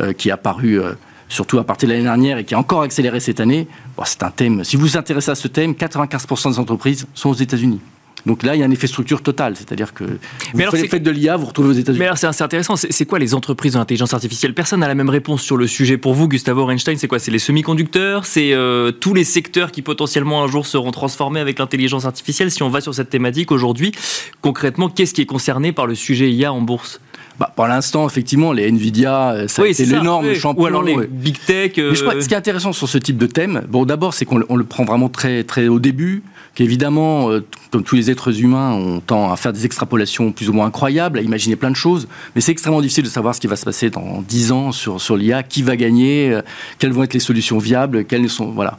[0.00, 0.92] euh, qui est apparu euh,
[1.28, 4.22] surtout à partir de l'année dernière et qui a encore accéléré cette année, bon, c'est
[4.22, 4.64] un thème.
[4.64, 7.80] Si vous vous intéressez à ce thème, 95% des entreprises sont aux États-Unis.
[8.26, 10.18] Donc là, il y a un effet structure total, c'est-à-dire que vous
[10.54, 12.00] Mais alors, faites, de l'IA, vous retrouvez aux États-Unis.
[12.00, 14.52] Mais alors c'est assez intéressant, c'est c'est quoi les entreprises de l'intelligence artificielle?
[14.52, 15.96] Personne n'a la même réponse sur le sujet.
[15.96, 17.20] Pour vous, Gustavo Einstein, c'est quoi?
[17.20, 18.26] C'est les semi-conducteurs?
[18.26, 22.50] C'est euh, tous les secteurs qui potentiellement un jour seront transformés avec l'intelligence artificielle?
[22.50, 23.92] Si on va sur cette thématique aujourd'hui,
[24.40, 27.00] concrètement, qu'est-ce qui est concerné par le sujet IA en bourse?
[27.38, 30.34] Bah, pour l'instant, effectivement, les Nvidia, euh, ça été c'est l'énorme oui.
[30.36, 30.62] champion.
[30.62, 31.72] Ou alors les big tech.
[31.78, 33.84] euh, Mais je crois que ce qui est intéressant sur ce type de thème, bon,
[33.84, 36.22] d'abord, c'est qu'on le- prend vraiment très, très au début,
[36.54, 40.54] qu'évidemment, euh, comme tous les êtres humains, on tend à faire des extrapolations plus ou
[40.54, 43.46] moins incroyables, à imaginer plein de choses, mais c'est extrêmement difficile de savoir ce qui
[43.48, 46.40] va se passer dans 10 ans sur, sur l'IA, qui va gagner, euh,
[46.78, 48.50] quelles vont être les solutions viables, quelles sont.
[48.50, 48.78] Voilà.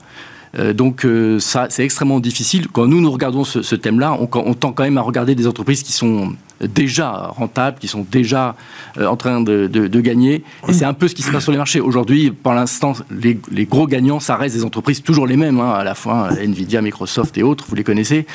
[0.74, 1.06] Donc
[1.40, 2.68] ça, c'est extrêmement difficile.
[2.72, 5.46] Quand nous, nous regardons ce, ce thème-là, on, on tend quand même à regarder des
[5.46, 8.56] entreprises qui sont déjà rentables, qui sont déjà
[8.98, 10.44] euh, en train de, de- de gagner.
[10.68, 11.80] Et c'est un peu ce qui se passe sur les marchés.
[11.80, 15.72] Aujourd'hui, pour l'instant, les, les gros gagnants, ça reste des entreprises toujours les mêmes, hein,
[15.72, 18.26] à la fois euh, Nvidia, Microsoft et autres, vous les connaissez.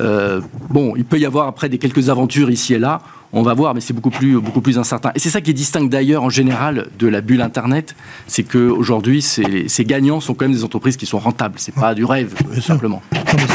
[0.00, 3.00] Euh, bon, il peut y avoir après des quelques aventures ici et là.
[3.36, 5.10] On va voir, mais c'est beaucoup plus, beaucoup plus incertain.
[5.16, 7.96] Et c'est ça qui distingue d'ailleurs en général de la bulle Internet,
[8.28, 11.54] c'est qu'aujourd'hui, ces, ces gagnants sont quand même des entreprises qui sont rentables.
[11.58, 13.02] C'est pas du rêve, simplement.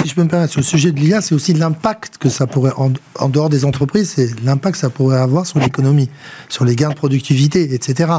[0.01, 2.47] Si je peux me permettre, sur le sujet de l'IA, c'est aussi l'impact que ça
[2.47, 6.09] pourrait, en, dehors des entreprises, c'est l'impact que ça pourrait avoir sur l'économie,
[6.47, 8.11] sur les gains de productivité, etc.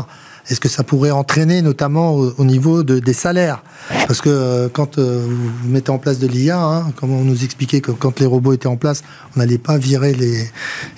[0.48, 3.62] Est-ce que ça pourrait entraîner notamment au, niveau de, des salaires?
[4.06, 7.44] Parce que euh, quand euh, vous mettez en place de l'IA, hein, comme on nous
[7.44, 9.02] expliquait que quand les robots étaient en place,
[9.36, 10.50] on n'allait pas virer les,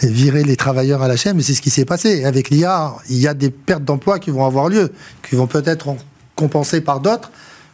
[0.02, 2.24] virer les travailleurs à la chaîne, mais c'est ce qui s'est passé.
[2.24, 4.92] Avec l'IA, il y a des pertes d'emplois qui vont avoir lieu,
[5.28, 5.96] qui vont peut-être
[6.36, 7.30] compensées par d'autres,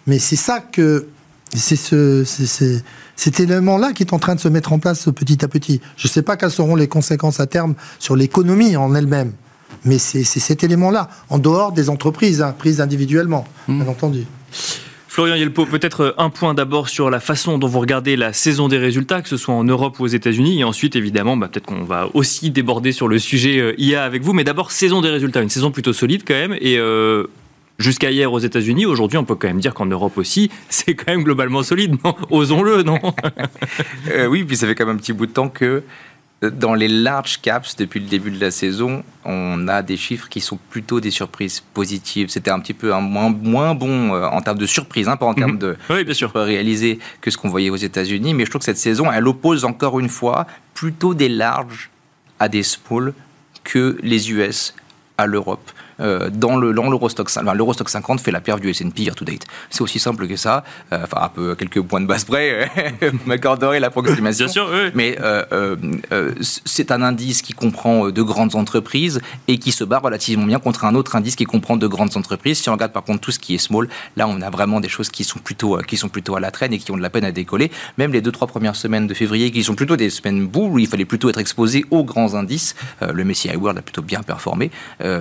[0.07, 1.07] mais c'est ça que
[1.55, 2.25] c'est ce,
[3.17, 5.81] cet élément-là qui est en train de se mettre en place petit à petit.
[5.97, 9.33] Je ne sais pas quelles seront les conséquences à terme sur l'économie en elle-même,
[9.85, 13.83] mais c'est cet élément-là, en dehors des entreprises, hein, prises individuellement, mmh.
[13.83, 14.27] bien entendu.
[15.19, 18.79] Florian Yelpo, peut-être un point d'abord sur la façon dont vous regardez la saison des
[18.79, 21.83] résultats, que ce soit en Europe ou aux États-Unis, et ensuite évidemment, bah, peut-être qu'on
[21.83, 25.41] va aussi déborder sur le sujet euh, IA avec vous, mais d'abord saison des résultats,
[25.41, 27.25] une saison plutôt solide quand même, et euh,
[27.79, 28.87] jusqu'à hier aux États-Unis.
[28.87, 32.15] Aujourd'hui, on peut quand même dire qu'en Europe aussi, c'est quand même globalement solide, non?
[32.31, 32.99] Osons-le, non?
[34.11, 35.83] Euh, Oui, puis ça fait quand même un petit bout de temps que
[36.45, 40.29] euh, dans les large caps, depuis le début de la saison, on a des chiffres
[40.29, 42.29] qui sont plutôt des surprises positives.
[42.29, 45.27] C'était un petit peu un moins, moins bon euh, en termes de surprise, hein, pas
[45.27, 45.59] en termes mhm.
[45.59, 46.33] de oui, bien sûr.
[46.33, 48.35] réalisé que ce qu'on voyait aux États-Unis.
[48.35, 51.91] Mais je trouve que cette saison, elle oppose encore une fois plutôt des larges
[52.39, 53.15] à des small
[53.65, 54.75] que les US
[55.19, 55.71] à l'Europe.
[56.01, 59.45] Euh, dans le l'Eurostock enfin, l'Eurostock 50 fait la perte du S&P year to date.
[59.71, 60.65] C'est aussi simple que ça.
[60.93, 62.71] Euh, enfin, un peu quelques points de base près,
[63.03, 64.47] vous m'accorderez l'approximation.
[64.47, 64.91] Bien sûr, oui.
[64.95, 65.77] Mais euh,
[66.41, 70.85] c'est un indice qui comprend de grandes entreprises et qui se bat relativement bien contre
[70.85, 72.59] un autre indice qui comprend de grandes entreprises.
[72.59, 74.89] Si on regarde par contre tout ce qui est small, là on a vraiment des
[74.89, 77.11] choses qui sont plutôt qui sont plutôt à la traîne et qui ont de la
[77.11, 77.71] peine à décoller.
[77.97, 80.79] Même les deux trois premières semaines de février qui sont plutôt des semaines bull où
[80.79, 82.75] il fallait plutôt être exposé aux grands indices.
[83.01, 84.71] le Messi World a plutôt bien performé.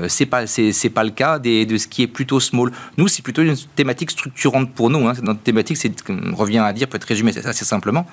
[0.07, 2.71] c'est pas c'est c'est pas le cas de ce qui est plutôt small.
[2.97, 5.07] Nous, c'est plutôt une thématique structurante pour nous.
[5.07, 5.13] Hein.
[5.21, 8.05] Notre thématique, c'est, on revient à dire, peut être résumé assez simplement.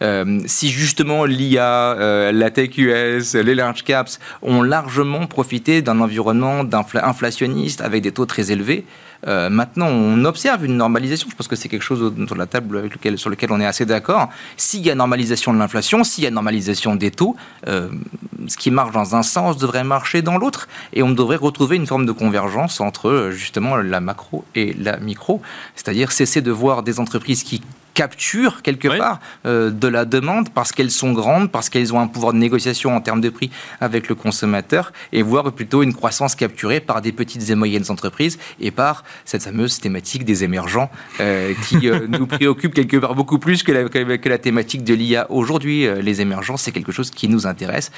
[0.00, 6.64] Euh, si justement l'IA, euh, la US, les large caps ont largement profité d'un environnement
[6.94, 8.84] inflationniste avec des taux très élevés,
[9.26, 11.28] euh, maintenant, on observe une normalisation.
[11.30, 13.66] Je pense que c'est quelque chose sur la table avec lequel, sur lequel on est
[13.66, 14.28] assez d'accord.
[14.56, 17.88] S'il y a normalisation de l'inflation, s'il y a normalisation des taux, euh,
[18.46, 20.68] ce qui marche dans un sens devrait marcher dans l'autre.
[20.92, 25.42] Et on devrait retrouver une forme de convergence entre justement la macro et la micro.
[25.74, 27.62] C'est-à-dire cesser de voir des entreprises qui
[27.98, 32.06] capture quelque part euh, de la demande parce qu'elles sont grandes, parce qu'elles ont un
[32.06, 36.36] pouvoir de négociation en termes de prix avec le consommateur, et voir plutôt une croissance
[36.36, 41.54] capturée par des petites et moyennes entreprises et par cette fameuse thématique des émergents euh,
[41.66, 45.26] qui euh, nous préoccupe quelque part beaucoup plus que la, que la thématique de l'IA
[45.28, 45.88] aujourd'hui.
[46.00, 47.90] Les émergents, c'est quelque chose qui nous intéresse.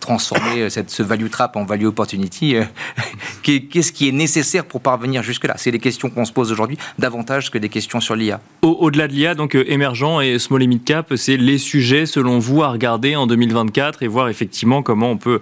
[0.00, 2.56] transformer cette, ce value trap en value opportunity,
[3.42, 5.54] qu'est-ce qui est nécessaire pour parvenir jusque-là?
[5.56, 8.40] C'est les questions qu'on se pose aujourd'hui davantage que des questions sur l'IA.
[8.60, 12.38] Au-delà de l'IA, donc euh, émergent et small et mid cap, c'est les sujets selon
[12.38, 15.40] vous à regarder en 2024 et voir effectivement comment on peut,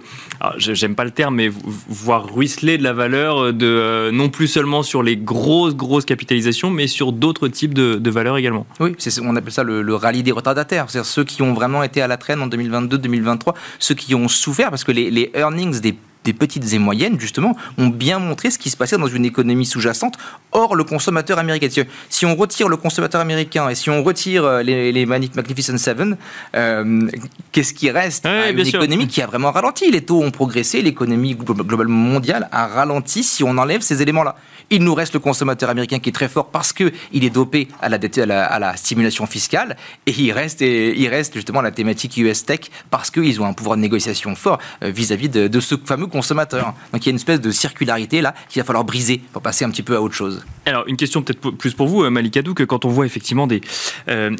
[0.57, 1.49] j'aime pas le terme, mais
[1.87, 6.05] voir ruisseler de la valeur euh, de euh, non plus seulement sur les grosses grosses
[6.05, 8.65] capitalisations, mais sur d'autres types de, valeurs également.
[8.79, 12.07] Oui, on appelle ça le, rallye des retardataires, c'est-à-dire ceux qui ont vraiment été à
[12.07, 15.95] la traîne en 2022-2023, ceux qui ont souffert parce que les, les earnings des
[16.25, 19.65] des petites et moyennes, justement, ont bien montré ce qui se passait dans une économie
[19.65, 20.15] sous-jacente,
[20.51, 21.69] hors le consommateur américain.
[22.09, 26.17] Si on retire le consommateur américain et si on retire euh, les, les Magnificent Seven,
[26.55, 27.07] euh,
[27.51, 29.89] qu'est-ce qui reste Une économie qui a vraiment ralenti?
[29.91, 34.35] Les taux ont progressé, l'économie globalement mondiale a ralenti si on enlève ces éléments-là.
[34.69, 37.89] Il nous reste le consommateur américain qui est très fort parce qu'il est dopé à
[37.89, 43.53] la, stimulation fiscale et il reste, justement la thématique US Tech parce qu'ils ont un
[43.53, 46.73] pouvoir de négociation fort euh, vis-à-vis de, ce fameux consommateur.
[46.91, 49.65] Donc il y a une espèce de circularité là qu'il va falloir briser pour passer
[49.65, 50.45] un petit peu à autre chose.
[50.65, 53.61] Alors une question peut-être plus pour vous, euh, Malikadou, que quand on voit effectivement des,
[54.09, 54.35] euh,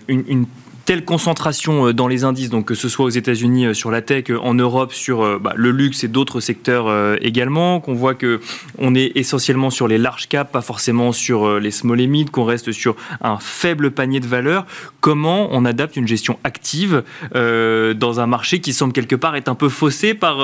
[0.85, 4.01] telle concentration euh, dans les indices, donc que ce soit aux États-Unis euh, sur la
[4.01, 6.85] tech, euh, en Europe sur bah, le luxe et d'autres secteurs
[7.21, 8.39] également, qu'on voit que
[8.77, 12.43] on est essentiellement sur les large caps, pas forcément sur les small et mid, qu'on
[12.43, 14.65] reste sur un faible panier de valeur.
[15.01, 19.55] Comment on adapte une gestion active dans un marché qui semble quelque part être un
[19.55, 20.39] peu faussé par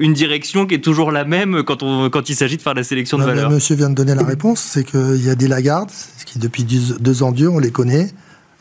[0.00, 2.84] une direction qui est toujours la même quand, on, quand il s'agit de faire la
[2.84, 5.90] sélection de valeurs Monsieur vient de donner la réponse, c'est qu'il y a des lagardes,
[6.26, 8.10] qui depuis deux ans durs, on les connaît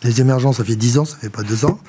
[0.06, 1.80] les émergents, ça fait 10 ans, ça fait pas 2 ans,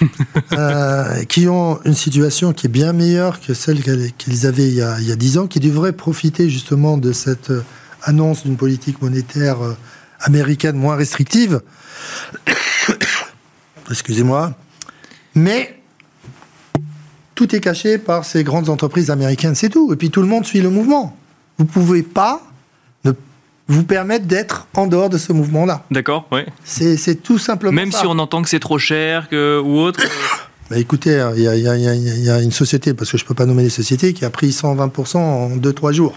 [0.52, 3.82] euh, qui ont une situation qui est bien meilleure que celle
[4.16, 7.12] qu'ils avaient il y, a, il y, a, 10 ans, qui devraient profiter justement de
[7.12, 7.64] cette euh,
[8.02, 9.76] annonce d'une politique monétaire euh,
[10.20, 11.60] américaine moins restrictive.
[13.90, 14.54] Excusez-moi.
[15.34, 15.80] Mais
[17.34, 19.92] tout est caché par ces grandes entreprises américaines, c'est tout.
[19.92, 21.16] Et puis tout le monde suit le mouvement.
[21.58, 22.42] Vous pouvez pas
[23.68, 25.84] vous permettent d'être en dehors de ce mouvement-là.
[25.90, 26.40] D'accord, oui.
[26.64, 28.00] C'est tout simplement Même ça.
[28.00, 30.00] si on entend que c'est trop cher que, ou autre.
[30.68, 31.60] Bah, écoutez, il y, a- y
[32.24, 34.48] y une société, parce que je ne peux pas nommer les sociétés, qui a pris
[34.50, 36.16] 120% en 2-3 jours.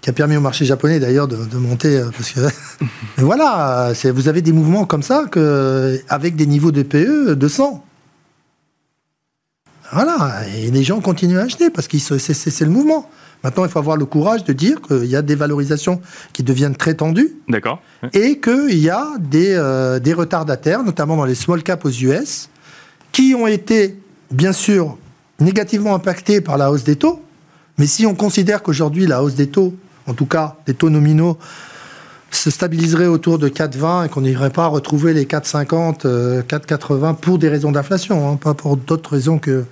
[0.00, 1.98] Qui a permis au marché japonais d'ailleurs de, de monter.
[1.98, 2.40] euh, Parce que,
[2.80, 7.48] mais voilà, vous avez des mouvements comme ça que, avec des niveaux de PE de
[7.48, 7.84] 100.
[9.92, 13.10] Voilà, et les gens continuent à acheter parce que c'est le mouvement.
[13.44, 16.00] Maintenant, il faut avoir le courage de dire qu'il y a des valorisations
[16.32, 17.80] qui deviennent très tendues D'accord.
[18.12, 22.48] et qu'il y a des, euh, des retardataires, notamment dans les small caps aux US,
[23.10, 23.98] qui ont été,
[24.30, 24.96] bien sûr,
[25.40, 27.20] négativement impactés par la hausse des taux.
[27.78, 29.74] Mais si on considère qu'aujourd'hui, la hausse des taux,
[30.06, 31.36] en tout cas des taux nominaux,
[32.30, 37.38] se stabiliserait autour de 4,20 et qu'on n'irait pas retrouver les 4,50, euh, 4,80 pour
[37.38, 39.64] des raisons d'inflation, hein, pas pour d'autres raisons que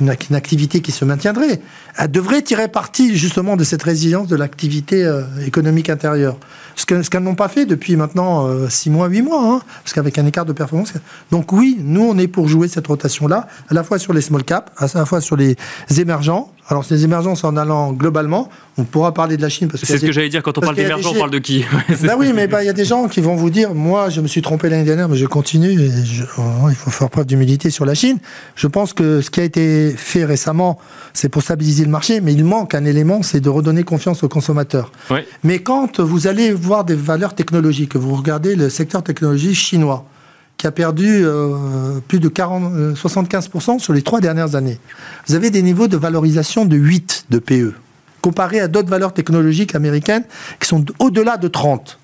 [0.00, 1.60] une activité qui se maintiendrait.
[1.96, 6.36] Elle devrait tirer parti justement de cette résilience de l'activité euh, économique intérieure.
[6.76, 9.92] Ce que- ce qu'elles n'ont pas fait depuis maintenant 6 mois, 8 mois, hein, parce
[9.92, 10.92] qu'avec un écart de performance.
[11.30, 14.44] Donc oui, nous, on est pour jouer cette rotation-là, à la fois sur les small
[14.44, 15.56] caps, à la fois sur les
[15.98, 16.50] émergents.
[16.68, 18.48] Alors, ces émergents, c'est en allant globalement.
[18.78, 20.62] On pourra parler de la Chine parce que C'est ce que j'allais dire quand on
[20.62, 21.62] parce parle qu'il y a d'émergent, des on parle de qui
[22.02, 24.22] ben oui, mais ben, il y a des gens qui vont vous dire, moi, je
[24.22, 25.78] me suis trompé l'année dernière, mais je continue.
[25.78, 28.16] et je- oh, il faut faire preuve d'humilité sur la Chine.
[28.56, 30.78] Je pense que ce qui a été fait récemment,
[31.12, 34.28] c'est pour stabiliser le marché, mais il manque un élément, c'est de redonner confiance aux
[34.30, 34.90] consommateurs.
[35.10, 35.26] Ouais.
[35.42, 40.06] Mais quand vous allez voir des valeurs technologiques, vous regardez le secteur technologique chinois,
[40.56, 44.78] qui a perdu euh, plus de 40, euh, 75% sur les trois dernières années.
[45.26, 47.74] Vous avez des niveaux de valorisation de 8 de PE,
[48.22, 50.24] comparé à d'autres valeurs technologiques américaines
[50.60, 51.98] qui sont au-delà de 30.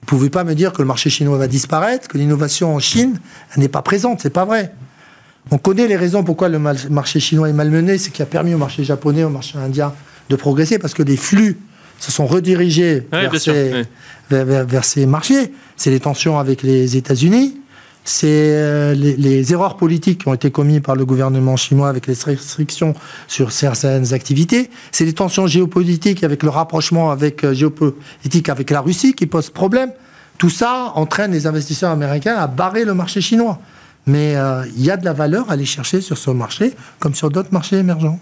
[0.00, 2.78] Vous ne pouvez pas me dire que le marché chinois va disparaître, que l'innovation en
[2.78, 3.20] Chine
[3.56, 4.72] n'est pas présente, c'est pas vrai.
[5.50, 8.58] On connaît les raisons pourquoi le marché chinois est malmené, c'est qu'il a permis au
[8.58, 9.92] marché japonais, au marché indien
[10.28, 11.58] de progresser parce que les flux
[11.98, 13.84] se sont redirigés Ouais, vers, sûr, ces, ouais.
[14.30, 15.52] vers- vers- vers ces marchés.
[15.76, 17.56] C'est les tensions avec les États-Unis,
[18.04, 22.06] c'est euh, les, les erreurs politiques qui ont été commises par le gouvernement chinois avec
[22.06, 22.94] les restrictions
[23.26, 28.80] sur certaines activités, c'est les tensions géopolitiques avec le rapprochement avec euh, géopolitique avec la
[28.80, 29.90] Russie qui pose problème.
[30.38, 33.58] Tout ça entraîne les investisseurs américains à barrer le marché chinois.
[34.06, 37.14] Mais euh, il y a de la valeur à aller chercher sur ce marché, comme
[37.14, 38.18] sur d'autres marchés émergents.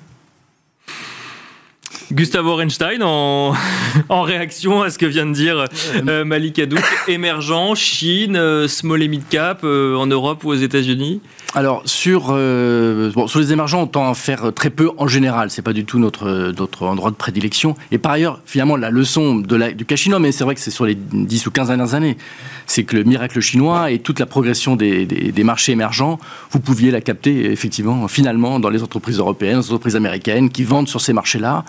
[2.13, 3.55] Gustavo Orenstein, en,
[4.09, 5.65] en réaction à ce que vient de dire
[6.07, 10.55] euh, Malik Hadouk, émergent, Chine, euh, small et mid cap, euh, en Europe ou aux
[10.55, 11.21] États-Unis?
[11.55, 15.51] Alors sur bon, sur les émergents, on tend à faire très peu en général.
[15.51, 17.77] C'est pas du tout notre notre endroit de prédilection.
[17.91, 20.61] Et par ailleurs, finalement, la leçon de la, du cas chinois, mais c'est vrai que
[20.61, 22.19] c'est sur les 10 ou 15 dernières années,
[22.67, 26.19] c'est que le miracle chinois et toute la progression des, des, des marchés émergents,
[26.51, 30.89] vous pouviez la capter effectivement, finalement, dans les entreprises européennes, les entreprises américaines qui vendent
[30.89, 31.65] sur ces marchés-là,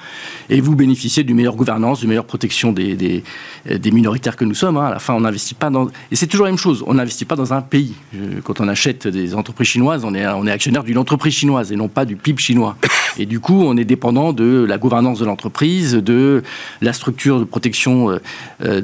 [0.50, 3.24] et vous bénéficiez d'une meilleure gouvernance, d'une meilleure protection des, des,
[3.70, 4.78] des minoritaires que nous sommes.
[4.78, 4.86] hein.
[4.88, 6.84] À la fin, on n'investit pas dans et c'est toujours la même chose.
[6.88, 7.94] On n'investit pas dans un pays.
[8.16, 11.72] Euh, Quand on achète des entreprises chinoises, on est on est actionnaire d'une entreprise chinoise
[11.72, 12.76] et non pas du PIB chinois.
[13.20, 16.44] Et du coup, on est dépendant de la gouvernance de l'entreprise, de
[16.82, 18.20] la structure de protection euh,
[18.64, 18.82] euh,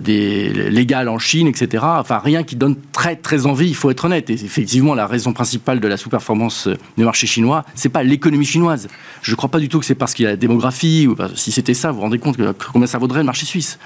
[0.70, 1.84] légale en Chine, etc.
[1.88, 3.68] Enfin, rien qui donne très très envie.
[3.68, 4.30] Il faut être honnête.
[4.30, 8.46] Et effectivement, la raison principale de la sous-performance euh, du marché chinois, c'est pas l'économie
[8.46, 8.88] chinoise.
[9.22, 11.16] Je ne crois pas du tout que c'est parce qu'il y a la démographie ou
[11.36, 12.38] si c'était ça, vous vous rendez compte
[12.72, 13.80] combien ça vaudrait le marché suisse.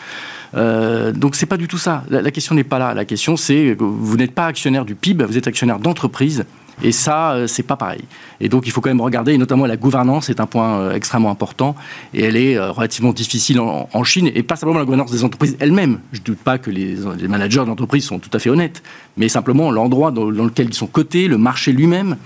[0.55, 2.03] Euh, donc c'est pas du tout ça.
[2.09, 2.93] La, la question n'est pas là.
[2.93, 6.45] La question c'est que vous n'êtes pas actionnaire du PIB, vous êtes actionnaire d'entreprise.
[6.83, 8.01] Et ça, euh, c'est pas pareil.
[8.39, 10.93] Et donc, il faut quand même regarder, et notamment la gouvernance est un point euh,
[10.93, 11.75] extrêmement important,
[12.13, 15.23] et elle est euh, relativement difficile en, en Chine, et pas simplement la gouvernance des
[15.23, 15.99] entreprises elles-mêmes.
[16.13, 18.83] Je ne doute pas que les, les managers d'entreprise sont tout à fait honnêtes,
[19.17, 22.17] mais simplement l'endroit dans, dans lequel ils sont cotés, le marché lui-même,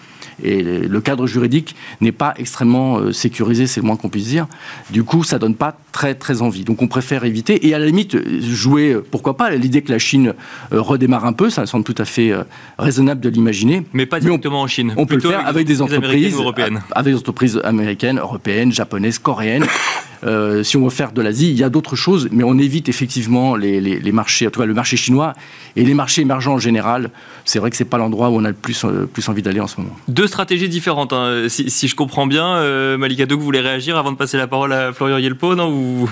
[0.44, 4.48] et le cadre juridique n'est pas extrêmement sécurisé, c'est le moins qu'on puisse dire.
[4.90, 6.64] Du coup, ça donne pas très très envie.
[6.64, 10.34] Donc, on préfère éviter et à la limite jouer, pourquoi pas, l'idée que la Chine
[10.72, 12.34] redémarre un peu, ça semble tout à fait
[12.80, 13.84] raisonnable de l'imaginer.
[13.94, 14.94] Mais pas Mais on- directement en Chine.
[14.98, 16.82] On peut le faire avec des entreprises européennes.
[16.92, 19.66] avec des entreprises américaines, européennes, japonaises, coréennes.
[20.24, 22.88] Euh, si on veut faire de l'Asie, il y a d'autres choses, mais on évite
[22.90, 25.34] effectivement les, les- les marchés, en tout cas le marché chinois
[25.76, 27.10] et les marchés émergents en général.
[27.44, 29.60] C'est vrai que c'est pas l'endroit où on a le plus, euh, plus envie d'aller
[29.62, 29.96] en ce moment.
[30.08, 31.48] Deux stratégies différentes, hein.
[31.50, 32.46] si, si je comprends bien.
[32.58, 36.08] Euh, Malika vous voulez réagir avant de passer la parole à Florian Yelpo, non ou...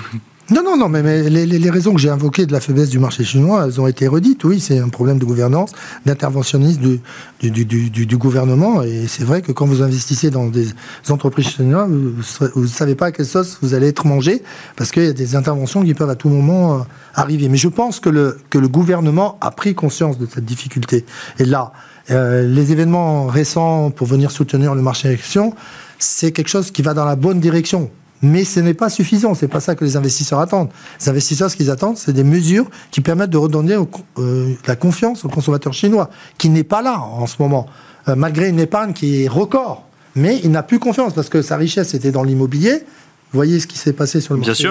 [0.50, 3.66] Non, non, non, mais, les, raisons que j'ai invoquées de la faiblesse du marché chinois,
[3.66, 4.42] elles ont été redites.
[4.42, 5.70] Oui, c'est un problème de gouvernance,
[6.06, 6.98] d'interventionnisme
[7.40, 8.82] du, gouvernement.
[8.82, 10.66] Et c'est vrai que quand vous investissez dans des
[11.08, 14.42] entreprises chinoises, vous ne savez pas à quelle sauce vous allez être mangé,
[14.74, 16.82] parce qu'il y a des interventions qui peuvent à tout moment euh,
[17.14, 17.48] arriver.
[17.48, 21.04] Mais je pense que le, que le gouvernement a pris conscience de cette difficulté.
[21.38, 21.72] Et là,
[22.10, 25.54] euh, les événements récents pour venir soutenir le marché action,
[26.00, 27.88] c'est quelque chose qui va dans la bonne direction.
[28.22, 30.68] Mais ce n'est pas suffisant, c'est pas ça que les investisseurs attendent.
[31.00, 33.76] Les investisseurs, ce qu'ils attendent, c'est des mesures qui permettent de redonner
[34.18, 37.66] euh, la confiance aux consommateurs chinois, qui n'est pas là en ce moment,
[38.08, 39.86] euh, malgré une épargne qui est record.
[40.16, 42.84] Mais il n'a plus confiance parce que sa richesse était dans l'immobilier,
[43.32, 44.68] voyez ce qui s'est passé sur le marché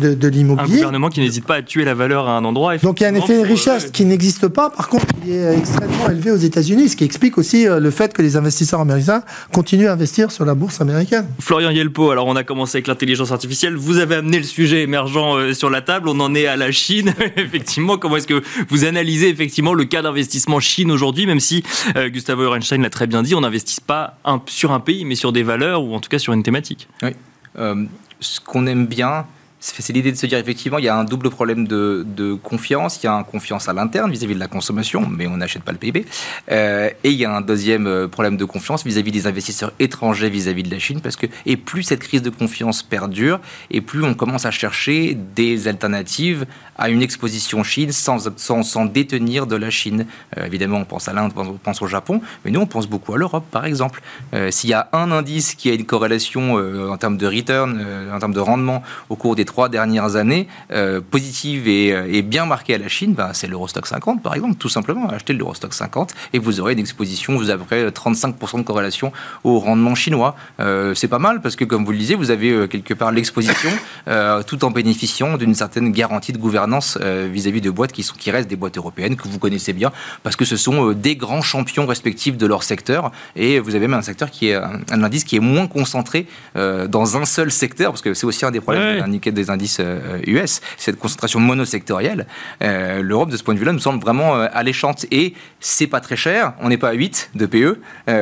[0.00, 0.74] de, l'immobilier.
[0.74, 2.76] Un gouvernement qui n'hésite pas à tuer la valeur à un endroit.
[2.78, 4.70] Donc il y a un effet de richesse qui n'existe pas.
[4.70, 8.12] Par contre, il est extrêmement élevé aux États-Unis, ce qui explique aussi euh, le fait
[8.12, 9.22] que les investisseurs américains
[9.52, 11.26] continuent à investir sur la bourse américaine.
[11.40, 13.76] Florian Yelpo, alors on a commencé avec l'intelligence artificielle.
[13.76, 16.08] Vous avez amené le sujet émergent euh, sur la table.
[16.08, 17.14] On en est à la Chine.
[17.36, 21.62] effectivement, comment est-ce que vous analysez effectivement le cas d'investissement Chine aujourd'hui, même si
[21.96, 25.32] euh, Gustavo Ehrenstein l'a très bien dit, on n'investit pas sur un pays, mais sur
[25.32, 26.88] des valeurs ou en tout cas sur une thématique?
[27.02, 27.10] Oui.
[27.58, 27.84] Euh,
[28.20, 29.26] ce qu'on aime bien,
[29.58, 32.04] c'est l'idée de se dire effectivement, il y a un double problème de,
[32.42, 33.02] confiance.
[33.02, 35.72] Il y a une confiance à l'interne vis-à-vis de la consommation, mais on n'achète pas
[35.72, 36.04] le PIB.
[36.50, 40.28] Euh, et il y a un deuxième euh, problème de confiance vis-à-vis des investisseurs étrangers
[40.28, 43.40] vis-à-vis de la Chine, parce que et plus cette crise de confiance perdure,
[43.70, 46.46] et plus on commence à chercher des alternatives
[46.76, 50.06] à une exposition Chine sans, sans, détenir de la Chine.
[50.36, 53.14] Euh, évidemment, on pense à l'Inde, on pense au Japon, mais nous, on pense beaucoup
[53.14, 54.02] à l'Europe, par exemple.
[54.50, 58.34] S'il y a un indice qui a une corrélation en termes de return, en termes
[58.34, 62.78] de rendement au cours des trois dernières années euh, positive euh, et, bien marquée à
[62.78, 65.08] la Chine, bah, c'est l'Eurostock 50 par exemple, tout simplement.
[65.08, 69.12] Achetez l'Eurostock 50 et vous aurez une exposition, vous aurez 35% de corrélation
[69.44, 70.36] au rendement chinois.
[70.60, 73.70] Euh, c'est pas mal parce que comme vous le disiez, vous avez quelque part l'exposition
[74.46, 78.48] tout en bénéficiant d'une certaine garantie de gouvernance vis-à-vis de boîtes qui, sont, qui restent
[78.48, 79.92] des boîtes européennes que vous connaissez bien
[80.22, 83.98] parce que ce sont des grands champions respectifs de leur secteur et vous avez même
[83.98, 88.02] un secteur qui est un, indice qui est moins concentré dans un seul secteur parce
[88.02, 89.04] que c'est aussi un des problèmes
[89.36, 89.80] des indices
[90.26, 92.26] US, euh, cette concentration monosectorielle,
[92.62, 95.06] euh, l'Europe, de ce point de vue-là, nous semble vraiment euh, alléchante.
[95.12, 97.78] Et c'est pas très cher, on n'est pas à 8 de PE,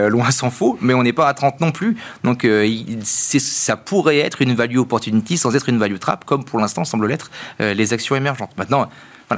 [0.08, 1.96] loin s'en faut, mais on n'est pas à 30 non plus.
[2.24, 2.46] Donc
[3.02, 7.06] ça pourrait être une value opportunity sans être une value trap, comme pour l'instant semble
[7.06, 8.50] l'être les actions émergentes.
[8.56, 8.88] Maintenant,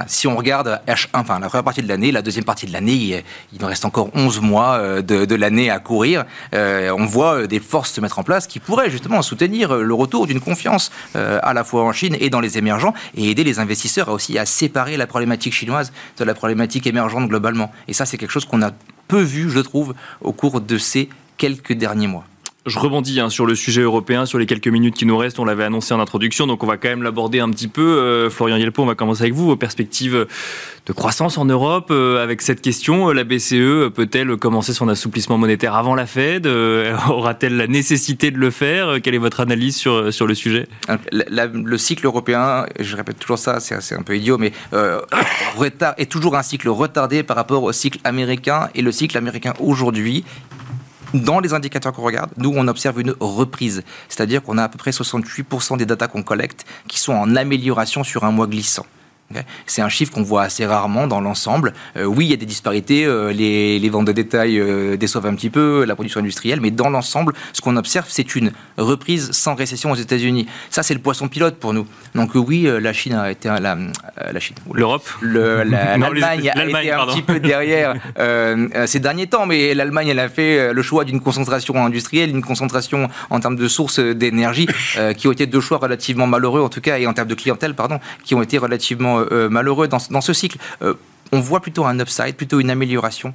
[0.07, 3.23] si on regarde H1, enfin la première partie de l'année, la deuxième partie de l'année,
[3.53, 6.25] il, nous reste encore 11 mois euh, de, de l'année à courir.
[6.53, 9.93] Euh, on voit euh, des forces se mettre en place qui pourraient justement soutenir le
[9.93, 13.59] retour d'une confiance à la fois en Chine et dans les émergents et aider les
[13.59, 17.71] investisseurs aussi à séparer la problématique chinoise de la problématique émergente globalement.
[17.87, 18.71] Et ça, c'est quelque chose qu'on a
[19.07, 22.25] peu vu, je trouve, au cours de ces quelques derniers mois.
[22.67, 25.39] Je rebondis hein, sur le sujet européen, sur les quelques minutes qui nous restent.
[25.39, 27.81] On l'avait annoncé en introduction, donc on va quand même l'aborder un petit peu.
[27.81, 29.45] Euh, Florian Yelpo, on va commencer avec vous.
[29.45, 30.27] Vos perspectives
[30.85, 33.09] de croissance en Europe euh, avec cette question.
[33.11, 38.37] La BCE peut-elle commencer son assouplissement monétaire avant la Fed euh, Aura-t-elle la nécessité de
[38.37, 40.67] le faire Quelle est votre analyse sur, sur le sujet?
[41.13, 44.51] Le cycle européen, je répète toujours ça, c'est un peu idiot, mais
[45.97, 48.67] est toujours un cycle retardé par rapport au cycle américain.
[48.75, 50.25] Et le cycle américain aujourd'hui,
[51.13, 53.83] dans les indicateurs qu'on regarde, nous, on observe une reprise.
[54.09, 58.03] C'est-à-dire qu'on a à peu près 68% des datas qu'on collecte qui sont en amélioration
[58.03, 58.85] sur un mois glissant.
[59.65, 61.73] C'est un chiffre qu'on voit assez rarement dans l'ensemble.
[61.97, 65.35] Euh, oui, il y a des disparités, euh, les, ventes de détail euh, déçoivent un
[65.35, 69.55] petit peu, la production industrielle, mais dans l'ensemble, ce qu'on observe, c'est une reprise sans
[69.55, 70.47] récession aux États-Unis.
[70.69, 71.85] Ça, c'est le poisson pilote pour nous.
[72.15, 73.77] Donc oui, la Chine a été la,
[74.31, 77.95] la Chine, l'Europe, l'Allemagne a été un petit peu derrière
[78.87, 83.09] ces derniers temps, mais l'Allemagne, elle a fait le choix d'une concentration industrielle, d'une concentration
[83.29, 84.67] en termes de sources d'énergie,
[85.17, 87.73] qui ont été deux choix relativement malheureux, en tout cas, et en termes de clientèle,
[87.73, 90.57] pardon, qui ont été relativement euh, euh, malheureux dans, ce cycle.
[90.81, 90.93] Euh,
[91.31, 93.33] on voit plutôt un upside, plutôt une amélioration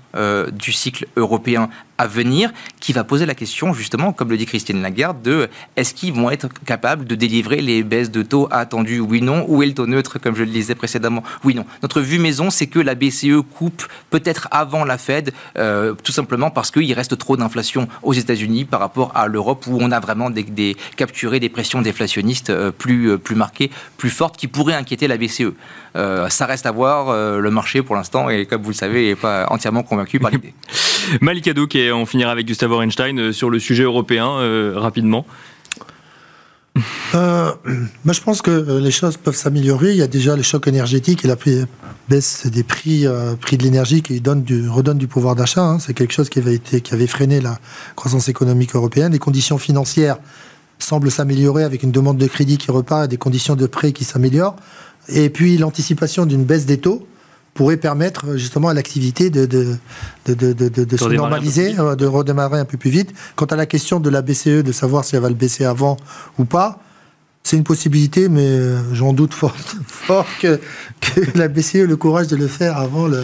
[0.51, 1.69] du cycle européen
[2.03, 2.51] à venir
[2.81, 6.31] qui va poser la question, justement, comme le dit Christine Lagarde, de est-ce qu'ils vont
[6.31, 9.87] être capables de délivrer les baisses de taux attendues, oui, non, ou est le taux
[9.87, 11.65] neutre, comme je le disais précédemment, oui, non.
[11.83, 16.51] Notre vue maison, c'est que la BCE coupe peut-être avant la Fed, euh, tout simplement
[16.51, 20.29] parce qu'il reste trop d'inflation aux États-Unis par rapport à l'Europe, où on a vraiment
[20.97, 25.17] capturé des pressions déflationnistes euh, plus, euh, plus marquées, plus fortes, qui pourraient inquiéter la
[25.17, 25.53] BCE.
[25.95, 29.47] ça reste à voir, le marché pour l'instant, et comme vous le savez, n'est pas
[29.51, 30.53] entièrement convaincu par l'idée.
[31.21, 35.27] Malik Adouk, et on finira avec Gustavo Einstein euh, sur le sujet européen euh, rapidement.
[37.15, 37.53] Euh,
[38.07, 39.91] je pense que les choses peuvent s'améliorer.
[39.91, 41.37] Il y a déjà le choc énergétique et la
[42.09, 43.05] baisse des prix,
[43.43, 45.63] prix de l'énergie qui donne du, redonne du pouvoir d'achat.
[45.63, 45.79] Hein.
[45.79, 47.59] C'est quelque chose qui avait, qui avait freiné la
[47.95, 49.13] croissance économique européenne.
[49.13, 50.17] Les conditions financières
[50.79, 54.05] semblent s'améliorer avec une demande de crédit qui repart et des conditions de prêt qui
[54.05, 54.57] s'améliorent.
[55.09, 57.07] Et puis l'anticipation d'une baisse des taux
[57.55, 59.77] pourrait permettre euh, justement à l'activité de, de,
[60.27, 63.13] de, de se normaliser, euh, de redémarrer un peu plus vite.
[63.37, 65.97] Quant à la question de la BCE, de savoir si elle va le baisser avant
[66.39, 66.81] ou pas,
[67.43, 69.55] c'est une possibilité, mais euh, j'en doute fort,
[69.87, 70.61] fort que,
[71.01, 73.23] que, la BCE ait le courage de le faire avant le,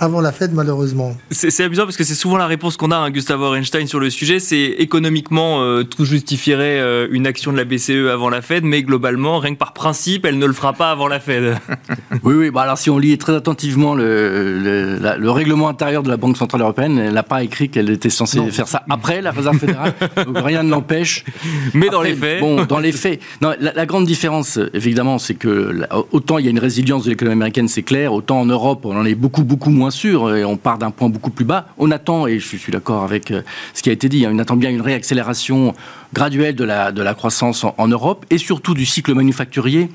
[0.00, 1.14] avant la Fed, malheureusement.
[1.30, 4.00] C'est amusant parce que c'est souvent la réponse qu'on a, à hein, Gustavo Einstein, sur
[4.00, 4.40] le sujet.
[4.40, 8.82] C'est économiquement, euh, tout justifierait euh, une action de la BCE avant la Fed, mais
[8.82, 11.58] globalement, rien que par principe, elle ne le fera pas avant la Fed.
[12.24, 12.50] oui, oui.
[12.50, 16.62] Bah alors, si on lit très attentivement le, le, règlement intérieur de la Banque Centrale
[16.62, 19.92] Européenne, elle n'a pas écrit qu'elle était censée faire ça après la Réserve fédérale.
[20.24, 21.24] donc rien ne l'empêche.
[21.74, 22.40] Mais dans les faits.
[22.40, 23.20] Bon, dans les faits.
[23.42, 27.34] Non, la, grande différence, évidemment, c'est que autant il y a une résilience de l'économie
[27.34, 30.56] américaine, c'est clair, autant en Europe, on en est beaucoup, beaucoup moins sûr, et on
[30.56, 31.68] part d'un point beaucoup plus bas.
[31.78, 33.42] On attend, et je suis d'accord avec euh,
[33.74, 35.74] ce qui a été dit, hein, on attend bien une réaccélération
[36.12, 39.90] graduelle de la, de la croissance en, Europe, et surtout du cycle manufacturier,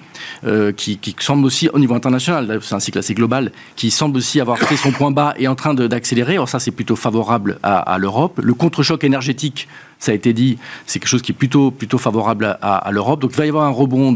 [0.45, 4.39] euh, qui, semble aussi, au niveau international, c'est un cycle assez global, qui semble aussi
[4.39, 6.33] avoir fait son point bas et en train d'accélérer.
[6.33, 8.39] Alors ça, c'est plutôt favorable à, l'Europe.
[8.41, 9.67] Le contre-choc énergétique,
[9.99, 13.21] ça a été dit, c'est quelque chose qui est plutôt, plutôt favorable à, l'Europe.
[13.21, 14.13] Donc il va y avoir un rebond,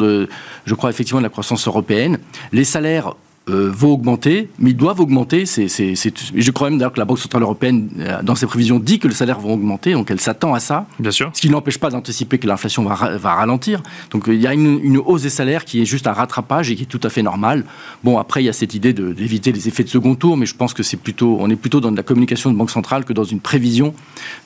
[0.65, 2.19] je crois, effectivement, de la croissance européenne.
[2.53, 3.13] Les salaires
[3.49, 5.45] euh, vont augmenter, mais ils doivent augmenter.
[5.45, 8.99] C'est, je crois même d'ailleurs que la Banque Centrale Européenne, euh, dans ses prévisions, dit
[8.99, 10.85] que le salaire va augmenter, donc elle s'attend à ça.
[10.99, 11.31] Bien sûr.
[11.33, 13.81] Ce qui n'empêche pas d'anticiper que l'inflation va, ralentir.
[14.11, 16.75] Donc euh, il y a une, hausse des salaires qui est juste un rattrapage et
[16.75, 17.65] qui est tout à fait normal.
[18.03, 20.55] Bon, après, il y a cette idée d'éviter les effets de second tour, mais je
[20.55, 23.13] pense que c'est plutôt, on est plutôt dans de la communication de Banque Centrale que
[23.13, 23.93] dans une prévision.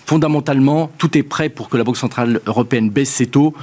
[0.06, 3.54] Fondamentalement, tout est prêt pour que la Banque Centrale Européenne baisse ses taux.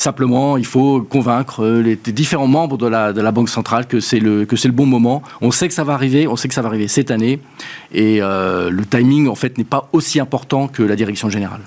[0.00, 4.86] Simplement, il faut convaincre les différents membres de la, Banque centrale que c'est le, bon
[4.86, 5.22] moment.
[5.42, 7.38] On sait que ça va arriver, on sait que ça va arriver cette année.
[7.92, 11.60] Et euh, le timing, en fait, n'est pas aussi important que la direction générale.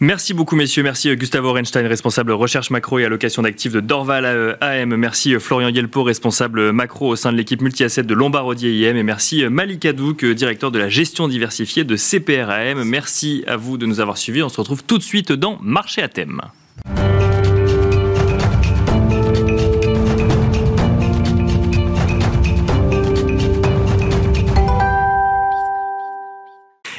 [0.00, 0.82] Merci beaucoup, messieurs.
[0.82, 4.96] Merci euh, Gustavo Renstein, responsable recherche macro et allocation d'actifs de Dorval euh, AM.
[4.96, 8.96] Merci Florian Yelpo, responsable macro au sein de l'équipe multi-asset de Lombardier IM.
[8.96, 12.82] Et merci Malik Adouk, directeur de la gestion diversifiée de CPRAM.
[12.84, 14.42] Merci à vous de nous avoir suivis.
[14.42, 16.40] On se retrouve tout de suite dans Marché à thème.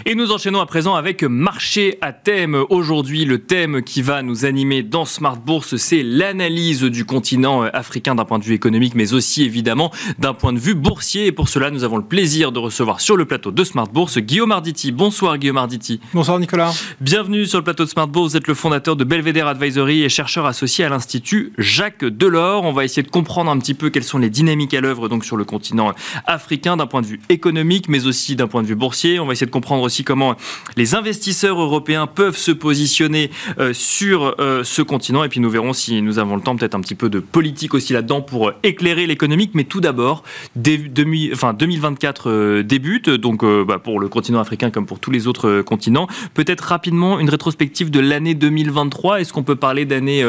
[0.06, 2.64] Et nous enchaînons à présent avec marché à thème.
[2.70, 8.16] Aujourd'hui, le thème qui va nous animer dans Smart Bourse, c'est l'analyse du continent africain
[8.16, 11.26] d'un point de vue économique, mais aussi évidemment d'un point de vue boursier.
[11.26, 14.20] Et pour cela, nous avons le plaisir de recevoir sur le plateau de Smart Bourse
[14.20, 14.93] Guillaume Arditi.
[14.93, 16.00] Bonsoir Guillaume Arditi.
[16.14, 16.72] Bonsoir Nicolas.
[17.02, 18.32] Bienvenue sur le plateau de Smart Bourse.
[18.32, 22.64] Vous êtes le fondateur de Belvedere Advisory et chercheur associé à l'Institut Jacques Delors.
[22.64, 25.26] On va essayer de comprendre un petit peu quelles sont les dynamiques à l'œuvre donc
[25.26, 25.93] sur le continent
[26.26, 29.20] africain d'un point de vue économique, mais aussi d'un point de vue boursier.
[29.20, 30.36] On va essayer de comprendre aussi comment
[30.78, 35.24] les investisseurs européens peuvent se positionner euh, sur euh, ce continent.
[35.24, 37.74] Et puis nous verrons si nous avons le temps, peut-être un petit peu de politique
[37.74, 39.52] aussi là-dedans pour éclairer l'économique.
[39.56, 40.24] Mais tout d'abord,
[41.34, 45.62] enfin, 2024 euh, débute, donc bah, pour le continent africain comme pour tous les autres
[45.62, 46.08] continents.
[46.36, 49.22] Peut-être rapidement une rétrospective de l'année 2023.
[49.22, 50.24] Est-ce qu'on peut parler d'année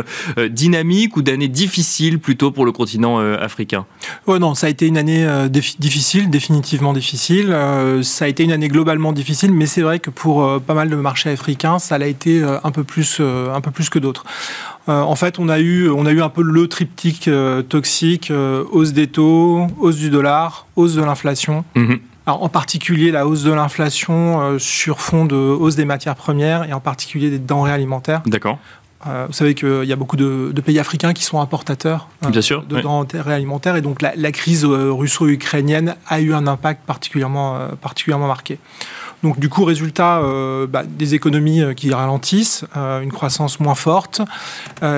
[0.48, 3.84] dynamique ou d'année difficile plutôt pour le continent africain?
[4.26, 7.54] Ouais, non, ça a été une année difficile, définitivement difficile.
[8.02, 10.88] ça a été une année globalement difficile, mais c'est vrai que pour euh, pas mal
[10.88, 13.98] de marchés africains, ça l'a été euh, un peu plus, euh, un peu plus que
[13.98, 14.24] d'autres.
[14.86, 17.30] en fait, on a, eu, on a eu un peu le triptyque
[17.68, 18.32] toxique,
[18.72, 21.64] hausse des taux, hausse du dollar, hausse de l'inflation.
[21.76, 22.00] Mhm.
[22.26, 26.80] en particulier la hausse de l'inflation sur fond de hausse des matières premières et en
[26.80, 28.22] particulier des denrées alimentaires.
[28.26, 28.58] D'accord.
[29.04, 33.76] vous savez qu'il y a beaucoup de, pays africains qui sont importateurs de denrées alimentaires
[33.76, 38.58] et donc la, la crise russo-ukrainienne a eu un impact particulièrement, particulièrement marqué.
[39.22, 43.74] Donc du coup, résultat, euh, bah, des économies euh, qui ralentissent, euh, une croissance moins
[43.74, 44.22] forte,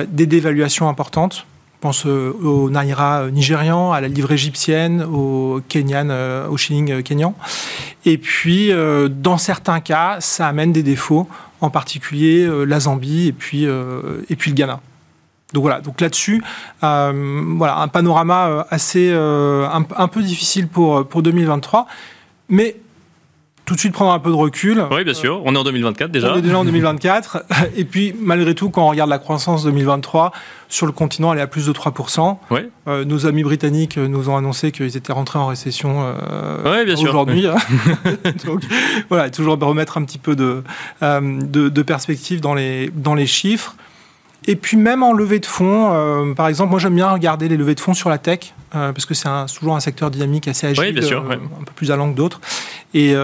[0.07, 1.45] des dévaluations importantes.
[1.81, 6.09] Pense au naira nigérian, à la livre égyptienne, au kenyan,
[6.49, 7.35] au shilling kenyan.
[8.05, 8.71] Et puis,
[9.09, 11.27] dans certains cas, ça amène des défauts,
[11.59, 14.79] en particulier la Zambie et puis, et puis le Ghana.
[15.51, 16.41] Donc voilà, donc là-dessus,
[16.79, 21.85] voilà, un panorama assez un, un, peu difficile pour, pour 2023.
[22.47, 22.77] Mais
[23.65, 24.83] tout de suite prendre un peu de recul.
[24.91, 25.41] Oui, bien sûr.
[25.45, 26.33] On est en 2024 déjà.
[26.33, 27.45] On est déjà en 2024.
[27.77, 30.33] Et puis, malgré tout, quand on regarde la croissance 2023,
[30.67, 32.37] sur le continent, elle est à plus de 3%.
[32.51, 32.59] Oui.
[32.87, 37.45] Euh, nos amis britanniques nous ont annoncé qu'ils étaient rentrés en récession euh, aujourd'hui.
[38.45, 38.63] Donc,
[39.09, 40.63] voilà, toujours remettre un petit peu de,
[41.01, 43.75] euh, de, de, perspective dans les, dans les chiffres.
[44.45, 47.55] Et puis même en levée de fonds, euh, par exemple, moi j'aime bien regarder les
[47.55, 50.83] levées de fonds sur la tech, parce que c'est toujours un secteur dynamique assez agile,
[50.83, 52.41] oui, bien sûr, un peu plus allant que d'autres.
[52.93, 53.15] Et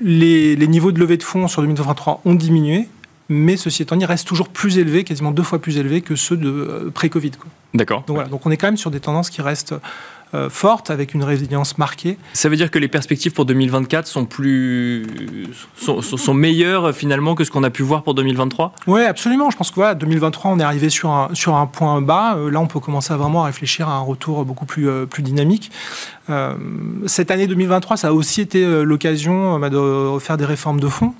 [0.00, 2.88] les, niveaux de levée de fonds sur 2023 ont diminué,
[3.28, 6.36] mais ceci étant dit, restent toujours plus élevés, quasiment deux fois plus élevés que ceux
[6.36, 7.32] de euh, pré-Covid.
[7.74, 8.04] D'accord.
[8.06, 9.74] Donc voilà, donc on est quand même sur des tendances qui restent
[10.50, 12.18] forte, avec une résilience marquée.
[12.32, 15.06] Ça veut dire que les perspectives pour 2024 sont, plus,
[15.76, 19.50] sont, sont meilleures finalement que ce qu'on a pu voir pour 2023 Oui, absolument.
[19.50, 22.36] Je pense que voilà, 2023, on est arrivé sur un, sur un point bas.
[22.50, 25.70] là, on peut commencer à vraiment réfléchir à un retour beaucoup plus, plus dynamique.
[27.06, 31.14] cette année 2023, ça a aussi été l'occasion bah, de faire des réformes de fonds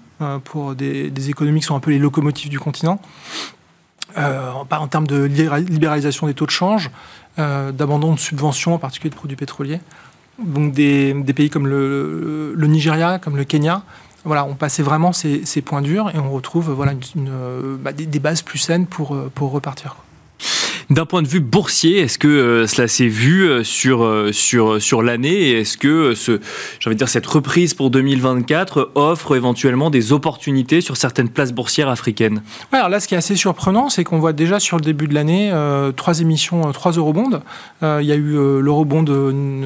[0.44, 3.00] pour des, des économies qui sont un peu les locomotives du continent.
[4.16, 6.90] Euh, en termes de libéralisation des taux de change,
[7.38, 9.80] euh, d'abandon de subventions, en particulier de produits pétroliers.
[10.42, 13.82] Donc des, pays comme le, Nigeria, comme le Kenya,
[14.24, 18.42] voilà, on passait vraiment ces, points durs et on retrouve voilà, une, bah, des, bases
[18.42, 19.10] plus saines pour
[19.52, 19.96] repartir.
[20.90, 24.80] D'un point de vue boursier, est-ce que euh, cela s'est vu euh, sur, euh, sur,
[24.80, 26.14] sur l'année est-ce que
[26.86, 31.90] envie de dire, cette reprise pour 2024 offre éventuellement des opportunités sur certaines places boursières
[31.90, 32.42] africaines?
[32.72, 35.14] Alors Là, ce qui est assez surprenant, c'est qu'on voit déjà sur le début de
[35.14, 35.52] l'année
[35.94, 37.42] trois émissions, trois eurobonds.
[37.82, 39.04] il y a eu l'eurobond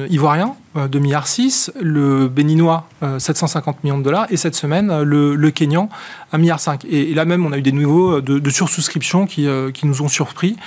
[0.09, 2.87] ivoirien, 2 milliards 6, le béninois
[3.19, 5.89] 750 millions de dollars et cette semaine le, le Kenyan
[6.31, 6.85] 1 milliard 5.
[6.85, 10.07] Et, là même on a eu des niveaux de, de sursouscription qui, qui nous ont
[10.07, 10.57] surpris.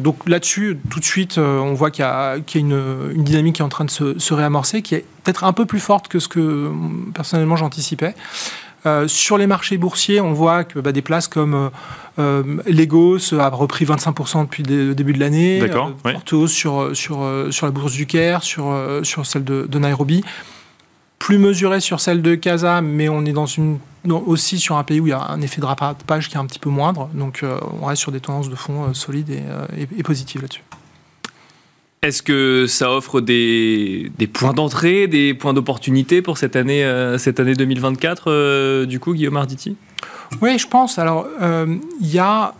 [0.00, 3.64] Donc là-dessus, tout de suite, euh, on voit qu'il y a, une, dynamique qui est
[3.64, 6.72] en train de se, réamorcer, qui est peut-être un peu plus forte que ce que
[7.14, 8.14] personnellement j'anticipais.
[8.84, 11.70] Euh, sur les marchés boursiers, on voit que bah, des places comme
[12.18, 15.60] euh, Legos a repris 25% depuis le début de l'année.
[15.60, 15.92] D'accord.
[16.06, 20.24] Euh, sur, sur, sur la bourse du Caire, sur, sur celle de, de Nairobi
[21.22, 23.78] plus mesuré sur celle de Casa, mais on est dans une,
[24.10, 26.46] aussi sur un pays où il y a un effet de rattrapage qui est un
[26.46, 27.08] petit peu moindre.
[27.14, 29.66] Donc euh, on reste sur des tendances de fond euh, solides euh,
[29.96, 30.64] et, positives là-dessus.
[32.02, 36.84] Est-ce que ça offre des, points d'entrée, des points d'opportunité pour cette année,
[37.18, 39.76] cette année 2024, du coup, Guillaume Arditi?
[40.40, 40.98] Oui, je pense.
[40.98, 42.54] Alors, il y a.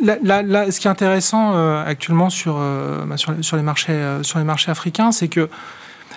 [0.00, 1.54] ce qui est intéressant
[1.84, 5.50] actuellement bah, sur les marchés africains, c'est que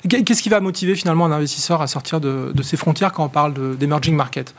[0.07, 3.77] Qu'est-ce qui va motiver finalement un investisseur à sortir de, ses frontières quand on parle
[3.77, 4.53] d'emerging market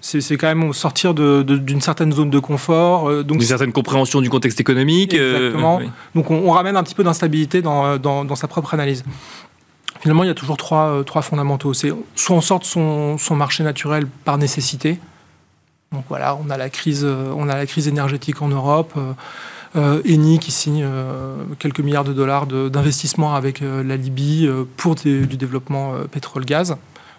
[0.00, 3.08] C'est quand même sortir d'une certaine zone de confort.
[3.08, 5.14] Euh, donc Une certaine compréhension du contexte économique.
[5.14, 5.80] Euh, Exactement.
[6.14, 9.04] Donc on, ramène un petit peu d'instabilité dans, dans, sa propre analyse.
[10.00, 11.74] Finalement, il y a toujours trois, euh, trois fondamentaux.
[11.74, 14.98] C'est soit on sort de son, son, marché naturel par nécessité.
[15.92, 18.94] Donc voilà, on a la crise, on a la crise énergétique en Europe.
[19.76, 24.96] Euh, Eni qui signe euh, quelques milliards de dollars d'investissement avec euh, la Libye pour
[24.96, 26.76] du développement pétrole-gaz.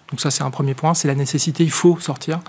[0.09, 0.93] Donc ça, c'est un premier point.
[0.93, 2.39] C'est la nécessité, il faut sortir.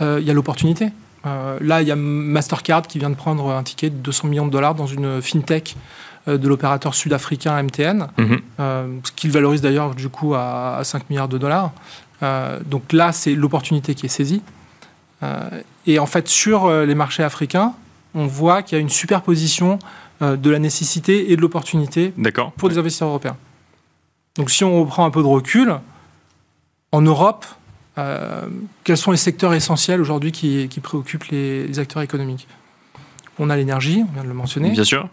[0.00, 0.88] Il y a l'opportunité.
[1.24, 4.50] là, il y a Mastercard qui vient de prendre un ticket de 200 millions de
[4.50, 5.76] dollars dans une fintech
[6.26, 8.40] de l'opérateur sud-africain MTN, mhm.
[9.04, 11.72] ce qu'il valorise d'ailleurs du coup à, à, 5 milliards de dollars.
[12.64, 14.40] donc là, c'est l'opportunité qui est saisie.
[15.86, 17.74] et en fait, sur les marchés africains,
[18.14, 19.78] on voit qu'il y a une superposition
[20.22, 22.12] euh, de la nécessité et de l'opportunité
[22.56, 23.36] pour des investisseurs européens.
[24.36, 25.74] Donc si on reprend un peu de recul,
[26.92, 27.46] en Europe,
[27.98, 28.46] euh,
[28.84, 32.48] quels sont les secteurs essentiels aujourd'hui qui, préoccupent les, acteurs économiques?
[33.38, 34.70] On a l'énergie, on vient de le mentionner.
[34.70, 35.08] Bien sûr,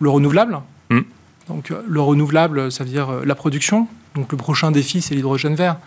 [0.00, 0.60] Le renouvelable.
[0.90, 1.00] Hmm.
[1.48, 3.88] Donc euh, le renouvelable, ça veut dire la production.
[4.14, 5.78] Donc le prochain défi, c'est l'hydrogène vert.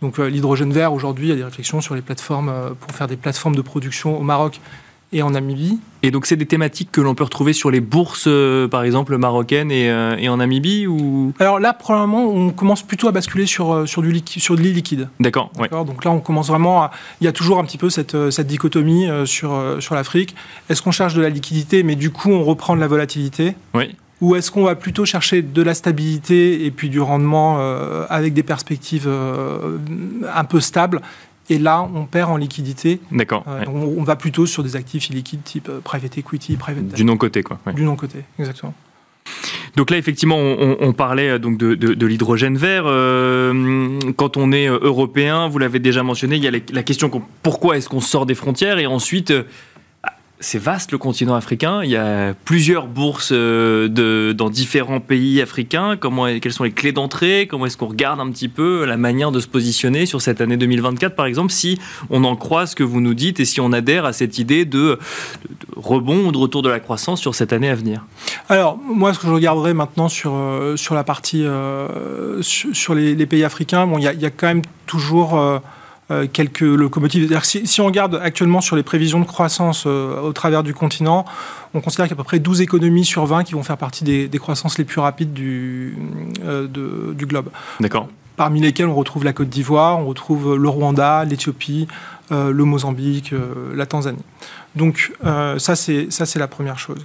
[0.00, 3.16] Donc l'hydrogène vert, aujourd'hui, il y a des réflexions sur les plateformes pour faire des
[3.16, 4.60] plateformes de production au Maroc
[5.12, 5.78] et en Namibie.
[6.02, 9.16] Et donc c'est des thématiques que l'on peut retrouver sur les bourses, euh, par exemple,
[9.16, 11.32] marocaines et, euh, et, en Namibie ou...
[11.38, 15.08] Alors là, probablement, on commence plutôt à basculer sur, euh, sur, du sur de l'illiquide.
[15.20, 15.50] D'accord.
[15.58, 15.68] Ouais.
[15.68, 16.90] Donc là, on commence vraiment à...
[17.20, 20.34] Il y a toujours un petit peu cette, cette dichotomie sur, sur l'Afrique.
[20.68, 23.94] Est-ce qu'on cherche de la liquidité, mais du coup, on reprend de la volatilité Oui.
[24.20, 27.58] Ou est-ce qu'on va plutôt chercher de la stabilité et puis du rendement
[28.08, 31.00] avec des perspectives un peu stables?
[31.50, 33.00] Et là, on perd en liquidité.
[33.10, 33.44] D'accord.
[33.48, 37.42] Euh, on, va plutôt sur des actifs illiquides type euh, private equity, private Du non-côté,
[37.42, 37.58] quoi.
[37.74, 38.74] Du non-côté, exactement.
[39.76, 42.84] Donc là, effectivement, on, parlait euh, donc de, l'hydrogène vert.
[44.16, 47.10] quand on est européen, vous l'avez déjà mentionné, il y a la question
[47.42, 48.78] pourquoi est-ce qu'on sort des frontières?
[48.78, 49.32] Et ensuite
[50.42, 51.82] c'est vaste le continent africain.
[51.84, 55.96] Il y a plusieurs bourses euh, dans différents pays africains.
[55.96, 57.46] Quelles sont les clés d'entrée?
[57.48, 60.56] Comment est-ce qu'on regarde un petit peu la manière de se positionner sur cette année
[60.56, 61.78] 2024, par exemple, si
[62.10, 64.64] on en croit ce que vous nous dites et si on adhère à cette idée
[64.64, 64.98] de,
[65.76, 68.04] rebond ou de retour de la croissance sur cette année à venir?
[68.48, 73.44] Alors, moi, ce que je regarderai maintenant sur, euh, la partie euh, sur, les, pays
[73.44, 75.40] africains, bon, il y, a, quand même toujours
[76.32, 77.40] quelques locomotives.
[77.42, 81.24] Si, si, on regarde actuellement sur les prévisions de croissance euh, au travers du continent,
[81.74, 83.78] on considère qu'il y a à peu près 12 économies sur 20 qui vont faire
[83.78, 85.96] partie des, croissances les plus rapides du,
[86.44, 86.66] euh,
[87.14, 87.48] du globe.
[87.80, 88.08] D'accord.
[88.36, 91.86] Parmi lesquelles on retrouve la Côte d'Ivoire, on retrouve le Rwanda, l'Éthiopie,
[92.30, 93.34] le Mozambique,
[93.74, 94.24] la Tanzanie.
[94.74, 97.04] Donc ça c'est ça c'est la première chose.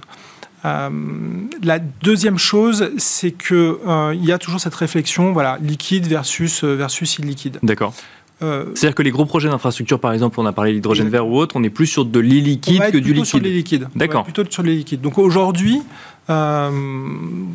[0.64, 3.74] la deuxième chose, c'est qu'il
[4.14, 7.58] il y a toujours cette réflexion, voilà, liquide versus, versus illiquide.
[7.62, 7.92] D'accord.
[8.40, 11.56] C'est-à-dire que les gros projets d'infrastructure, par exemple, on a parlé l'hydrogène vert ou autre,
[11.56, 13.24] on est plus sur de l'illiquide que du liquide.
[13.24, 13.88] Sur les liquides.
[13.96, 14.24] D'accord.
[14.24, 15.00] Plutôt sur les liquides.
[15.00, 15.82] Donc aujourd'hui,
[16.30, 16.70] euh,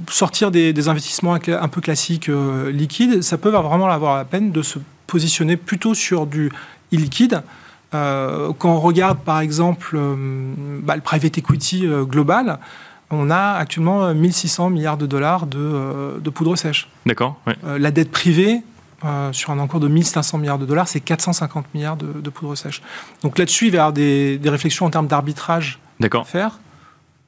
[0.10, 4.64] sortir des, investissements un peu classiques euh, liquides, ça peut vraiment avoir la peine de
[4.64, 6.52] se positionner plutôt sur du
[6.92, 7.44] illiquide.
[7.94, 9.96] Euh, quand on regarde par exemple
[10.82, 12.58] bah, le private equity global,
[13.12, 16.90] on a actuellement 1600 milliards de dollars de, poudre sèche.
[17.06, 17.40] D'accord.
[17.64, 18.64] la dette privée,
[19.32, 22.82] sur un encours de 1500 milliards de dollars, c'est 450 milliards de, poudre sèche.
[23.22, 26.60] Donc là-dessus, il va y avoir des, des réflexions en termes d'arbitrage à faire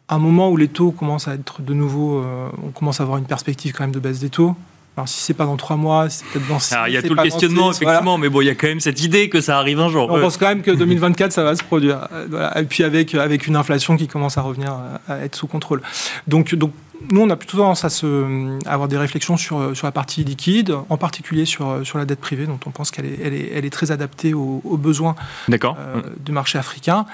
[0.09, 3.17] un moment où les taux commencent à être de nouveau, euh, on commence à avoir
[3.17, 4.55] une perspective quand même de baisse des taux.
[4.97, 6.73] Alors si c'est pas dans trois mois, c'est peut-être dans six.
[6.87, 9.03] Il y a tout le questionnement effectivement, mais bon, il y a quand même cette
[9.03, 10.09] idée que ça arrive un jour.
[10.09, 12.07] On pense quand même que 2024 ça va se produire.
[12.13, 14.73] Euh, Et puis avec avec une inflation qui commence à revenir
[15.09, 15.81] à être sous contrôle.
[16.27, 16.71] Donc donc
[17.11, 20.75] nous, on a plutôt tendance à, se, avoir des réflexions sur, sur la partie liquide,
[20.89, 23.65] en particulier sur, sur la dette privée, dont on pense qu'elle est, elle est, elle
[23.65, 25.15] est, très adaptée aux, besoins
[25.49, 27.05] euh, du marché africain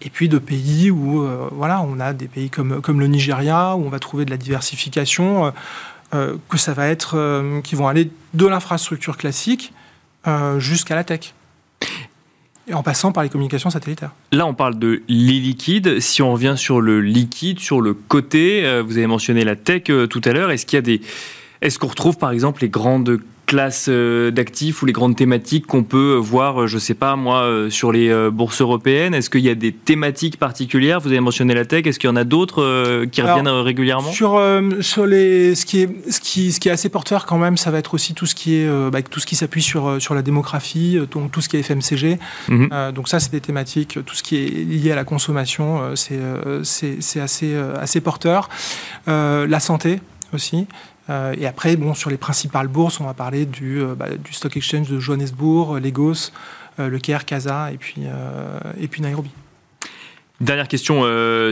[0.00, 3.76] et puis de pays où euh, voilà, on a des pays comme, comme le Nigeria,
[3.76, 5.52] où on va trouver de la diversification,
[6.14, 9.72] euh, que ça va être, qui vont aller de l'infrastructure classique
[10.58, 11.32] jusqu'à la tech.
[12.68, 14.10] Et en passant par les communications satellitaires.
[14.30, 16.00] Là, on parle de l'illiquide.
[16.00, 20.20] Si on revient sur le liquide, sur le côté, vous avez mentionné la tech tout
[20.24, 20.50] à l'heure.
[20.50, 21.00] Est-ce qu'il y a des,
[21.62, 25.82] est-ce qu'on retrouve par exemple les grandes classes euh, d'actifs ou les grandes thématiques qu'on
[25.82, 29.14] peut voir, euh, je ne sais pas moi, euh, sur les bourses européennes?
[29.14, 31.00] Est-ce qu'il y a des thématiques particulières?
[31.00, 34.12] Vous avez mentionné la tech, est-ce qu'il y en a d'autres qui reviennent régulièrement?
[34.12, 34.40] sur,
[34.80, 37.70] sur les, ce, qui est, ce, qui, ce qui est assez porteur quand même, ça
[37.70, 40.22] va être aussi tout ce qui, est, bah, tout ce qui s'appui sur, sur la
[40.22, 42.18] démographie, donc tout ce qui est FMCG.
[42.48, 42.92] Mhm.
[42.94, 46.20] donc ça, c'est des thématiques, tout ce qui est lié à la consommation, c'est
[46.62, 48.50] c'est assez, assez porteur.
[49.06, 50.00] la santé
[50.34, 50.66] aussi.
[51.10, 54.32] Euh, et après, bon, sur les principales bourses, on va parler du, euh, bah, du
[54.32, 56.30] Stock Exchange de Johannesburg, Lagos,
[56.78, 58.02] euh, le Caire, Casa et puis,
[58.80, 59.30] et puis Nairobi.
[60.40, 61.02] Dernière question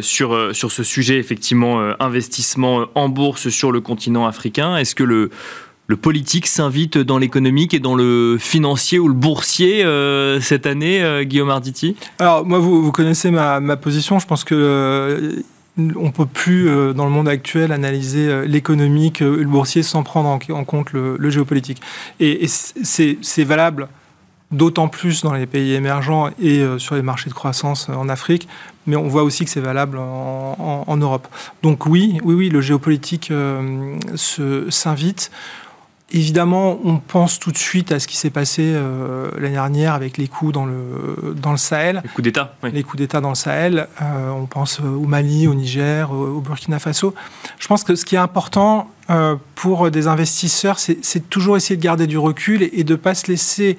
[0.01, 4.77] sur, sur ce sujet, effectivement, investissement en bourse sur le continent africain.
[4.77, 5.31] Est-ce que le,
[5.89, 9.85] le politique s'invite dans l'économique et dans le financier ou le boursier
[10.41, 11.97] cette année, Guillaume Arditi?
[12.21, 14.21] Alors, moi, vous, vous connaissez ma, ma, position.
[14.21, 15.43] Je pense que
[15.79, 20.03] on peut plus, euh, dans le monde actuel, analyser euh, l'économique, euh, le boursier, sans
[20.03, 21.83] prendre en, compte le, géopolitique.
[22.21, 23.89] Et, c'est valable
[24.53, 28.47] d'autant plus dans les pays émergents et sur les marchés de croissance en Afrique,
[28.87, 31.27] mais on voit aussi que c'est valable en, Europe.
[31.65, 33.33] Donc oui, oui, oui, le géopolitique
[34.15, 35.33] s'invite.
[36.13, 40.19] Évidemment, on pense tout de suite à ce qui s'est passé euh, l'année dernière avec
[40.19, 42.01] les coups dans le, dans le Sahel.
[42.05, 42.55] Les coups d'État.
[42.63, 43.89] Les coups d'État dans le Sahel.
[44.01, 47.13] Euh, on pense au Mali, au Niger, au, Burkina Faso.
[47.59, 51.83] Je pense que ce qui est important euh, pour des investisseurs, c'est toujours essayer de
[51.83, 53.77] garder du recul et, de ne pas se laisser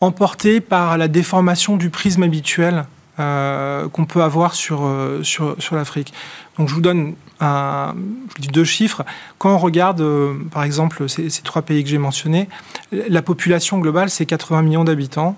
[0.00, 2.86] emporter par la déformation du prisme habituel
[3.18, 4.90] qu'on peut avoir sur,
[5.22, 6.14] sur, sur l'Afrique.
[6.56, 7.94] Donc je vous donne un,
[8.36, 9.04] je dis deux chiffres.
[9.38, 12.48] Quand on regarde, euh, par exemple, ces, trois pays que j'ai mentionnés,
[12.92, 15.36] la population globale, c'est 80 millions d'habitants.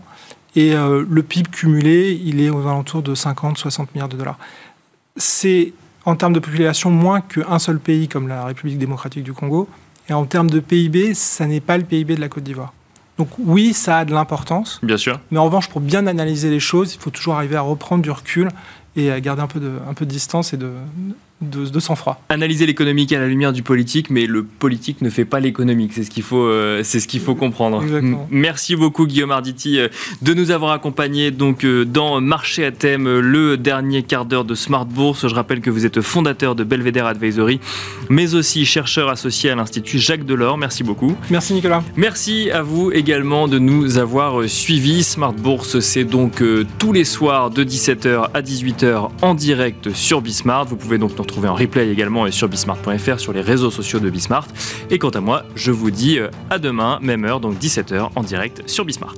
[0.54, 4.38] Et euh, le PIB cumulé, il est aux alentours de 50-60 milliards de dollars.
[5.16, 5.72] C'est,
[6.04, 9.68] en termes de population, moins qu'un seul pays comme la République démocratique du Congo.
[10.08, 12.72] Et en termes de PIB, ça n'est pas le PIB de la Côte d'Ivoire.
[13.18, 14.80] Donc oui, ça a de l'importance.
[14.82, 15.20] Bien sûr.
[15.30, 18.10] Mais en revanche, pour bien analyser les choses, il faut toujours arriver à reprendre du
[18.10, 18.48] recul
[18.96, 20.72] et à garder un peu de, un peu de distance et de,
[21.42, 22.22] de, sang-froid.
[22.28, 25.92] Analyser l'économique à la lumière du politique, mais le politique ne fait pas l'économique.
[25.94, 27.82] C'est ce qu'il faut, euh, c'est ce qu'il faut comprendre.
[28.30, 29.88] Merci beaucoup Guillaume Arditi euh,
[30.22, 34.54] de nous avoir accompagnés donc euh, dans Marché à thème, le dernier quart d'heure de
[34.54, 35.26] Smart Bourse.
[35.26, 37.60] Je rappelle que vous êtes fondateur de Belvedere Advisory,
[38.08, 40.58] mais aussi chercheur associé à l'Institut Jacques Delors.
[40.58, 41.16] Merci beaucoup.
[41.30, 41.82] Merci Nicolas.
[41.96, 45.02] Merci à vous également de nous avoir suivis.
[45.02, 46.42] Smart Bourse, c'est donc
[46.78, 50.66] tous les soirs de 17h à 18h en direct sur Bismart.
[50.66, 54.10] Vous pouvez donc nous retrouver en replay également sur bismart.fr sur les réseaux sociaux de
[54.10, 54.46] Bismart.
[54.90, 58.22] Et quant à moi, je vous dis euh, à demain, même heure, donc 17h en
[58.22, 59.16] direct sur Bismart.